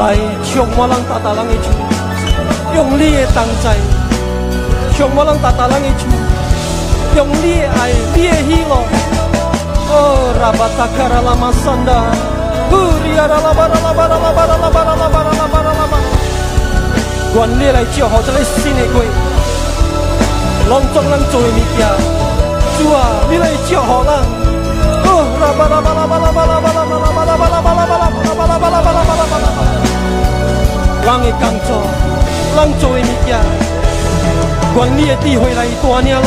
[0.00, 1.66] 来，向我人大大人的手，
[2.74, 3.76] 用你的同在，
[4.96, 6.02] 向我人大大人的手，
[7.16, 8.72] 用你的爱，你的喜乐。
[9.92, 12.39] Oh, rabata karala masanda.
[12.70, 16.06] 卡拉拉玛桑达，呼里亚拉拉巴拉拉巴拉拉巴拉拉巴拉拉巴拉拉巴拉拉巴拉。
[17.34, 18.94] 愿你来照好这个新的季，
[20.68, 21.18] 隆重人。
[21.30, 21.86] 做的物件，
[22.78, 22.98] 主啊，
[23.28, 24.10] 你来照好人。
[25.04, 25.08] 哦，
[25.40, 29.46] 拉巴啦巴啦巴拉巴啦巴啦巴拉巴啦巴啦巴拉巴啦巴啦巴拉巴拉巴拉巴拉巴拉。
[31.02, 31.08] 人。
[31.22, 31.68] 的工作，
[32.56, 32.58] 人。
[32.78, 33.28] 做的物件。
[34.76, 36.18] 愿你的智慧来带领人，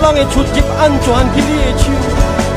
[0.00, 0.04] 人。
[0.04, 0.46] 会出入
[0.78, 1.82] 安全去你的手，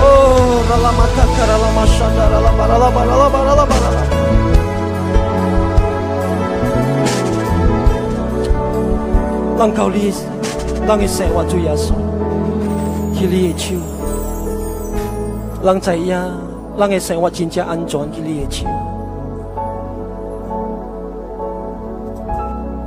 [0.00, 0.06] 哦
[9.58, 10.10] 让靠你，
[10.86, 11.92] 让伊生活最耶稣，
[13.14, 13.74] 去你的手，
[15.62, 16.18] 让知影，
[16.78, 18.64] 让伊生活真正安全去你的手。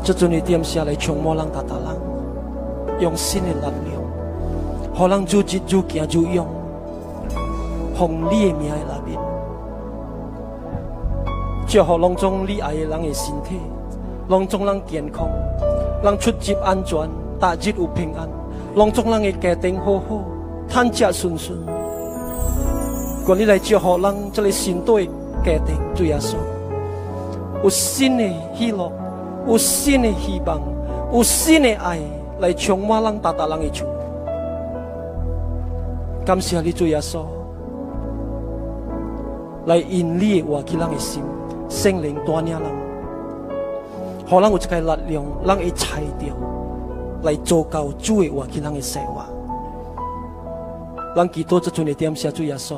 [0.04, 1.96] 这阵你点下来，充满人达达人，
[3.02, 4.02] 用新的力量，
[4.98, 6.48] 让人自己自行自用。
[7.94, 9.20] 奉你的名的那边，
[11.68, 13.60] 祝福拢中你爱的人的身体，
[14.28, 15.28] 拢中人健康，
[16.04, 18.28] 让出入安全，大日有平安，
[18.76, 20.24] 拢中人的家庭好好，
[20.68, 21.58] 趁食顺顺。
[23.28, 25.06] 愿你来祝福人这里新的
[25.44, 26.36] 家庭，主耶稣，
[27.64, 28.24] 有新的
[28.56, 28.92] 喜乐。
[29.46, 30.58] 有新的希望，
[31.12, 32.00] 有新的爱
[32.40, 33.84] 来充满人大大人的主。
[36.26, 37.26] 感谢你主耶稣，
[39.66, 41.24] 来引你的话去人的心，
[41.70, 42.62] 圣灵带领人，
[44.26, 46.34] 好人有这个力量，人会拆掉，
[47.24, 49.24] 来做到主的话去人的生活。
[51.16, 52.78] 人祈祷这阵的点下主耶稣，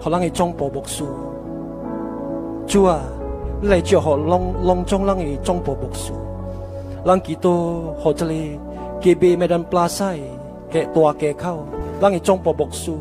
[0.00, 1.04] 好人会装播牧师，
[2.66, 3.00] 主啊。
[3.60, 6.12] 你来祝福隆隆中人的中部牧师，
[7.04, 8.56] 咱祈祷或者咧
[9.02, 10.16] 隔壁麦当 plaza
[10.70, 11.64] 嘅大街口，
[12.00, 12.92] 咱的中部牧师，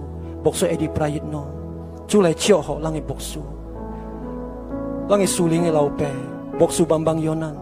[0.44, 1.44] 牧师一直不来一喏，
[2.08, 3.38] 主来祝福咱的牧师，
[5.10, 6.05] 咱的树林的老爸，
[6.58, 7.53] 牧师帮帮有难，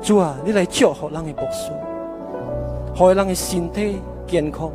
[0.00, 1.70] 主啊，你来祝福咱的牧师，
[2.94, 4.70] 害咱的身体健康，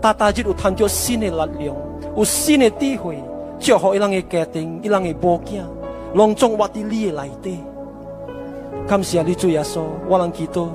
[0.00, 1.76] 大大只有探着新的力量，
[2.16, 3.22] 有新的智慧，
[3.60, 5.60] 祝福咱的家庭，咱的母囝。
[6.14, 7.58] 隆重我伫你的内底，
[8.86, 10.68] 感谢你主耶稣，我能祈祷，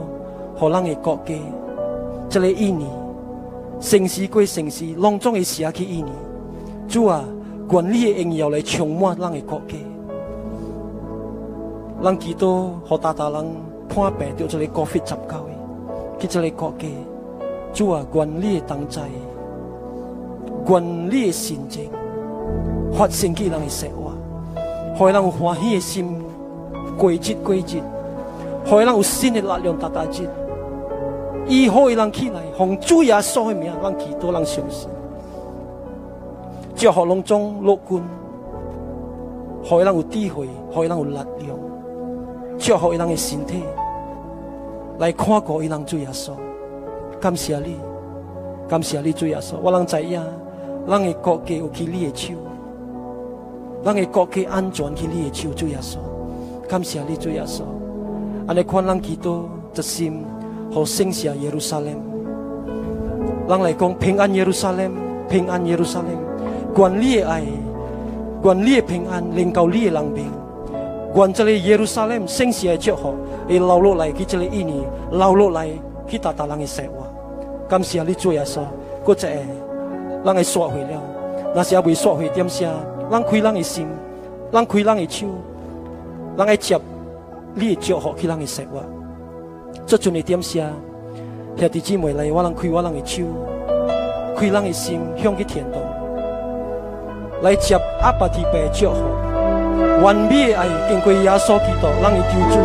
[0.55, 1.34] 互咱的国家，
[2.30, 2.88] 这个一年，
[3.80, 6.08] 城市归城市，隆重的写去一年，
[6.88, 7.24] 主啊，
[7.68, 9.76] 管理的荣耀来充满咱的国家。
[12.01, 13.45] 咱基督和大大人
[13.89, 15.43] 判病到这个 COVID 十九的，
[16.20, 16.88] 去这个国家，
[17.74, 19.01] 主啊，管理的同在，
[20.65, 21.89] 管理的心情，
[22.93, 24.13] 发生给人的生活，
[25.05, 26.24] 让人有欢喜的心，
[26.97, 27.82] 过节过节，
[28.65, 30.24] 让人有新的力量，达达节。
[31.47, 34.88] 以后的人起来，奉主耶稣的名，让基督人相信。
[36.78, 38.00] 祝福隆中乐观，
[39.68, 41.58] 让人有智慧，让人有力量。
[42.60, 43.64] 祝福伊人的身体，
[45.00, 46.34] 来看过伊人主耶稣。
[47.20, 47.78] 感谢你，
[48.68, 49.56] 感谢你主耶稣。
[49.60, 50.22] 我人知影，
[50.88, 52.36] 咱的国家有去你的手，
[53.84, 55.98] 咱的国家安全去你的手，主耶稣。
[56.70, 57.64] 感谢你主耶稣。
[58.46, 60.24] 安尼看咱基督一心，
[60.72, 61.92] 和圣下耶路撒冷。
[63.50, 64.92] 咱来讲平安耶路撒冷，
[65.28, 66.27] 平安耶路撒冷。
[66.78, 67.44] 愿你的爱，
[68.44, 70.26] 愿你的平安，领到你的人民。
[71.16, 73.16] 愿这里耶路撒冷圣喜的祝福，
[73.48, 75.68] 会流落来去这里印尼，流落来
[76.08, 77.08] 去达达人的生活。
[77.68, 78.62] 感谢你主耶稣，
[79.04, 79.28] 搁一下，
[80.24, 81.02] 咱会刷回了。
[81.56, 82.70] 那是要未刷回点些，
[83.10, 83.88] 咱开咱的心，
[84.52, 85.26] 咱开咱的手，
[86.38, 86.78] 咱爱接
[87.56, 88.84] 你的祝福去咱的生活。
[89.88, 90.68] 这阵的点些，
[91.58, 93.24] 兄弟姊妹来，我人开我人的手，
[94.38, 95.82] 开咱的心向去天堂，
[97.42, 99.00] 来接阿爸提白祝福。
[100.02, 102.58] 完美的爱经过耶稣基督，让伊救主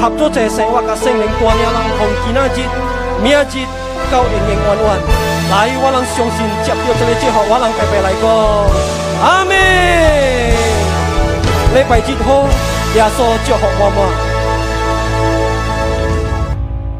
[0.00, 2.58] 合作在生活甲圣灵大领，人从今仔日、
[3.22, 3.44] 明日
[4.10, 4.86] 到永永远远。
[5.50, 8.24] 来，我人相信接到这个祝福，我人特别来讲，
[9.22, 9.50] 阿门。
[11.74, 12.46] 礼拜日好，
[12.94, 14.27] 耶稣祝福我们。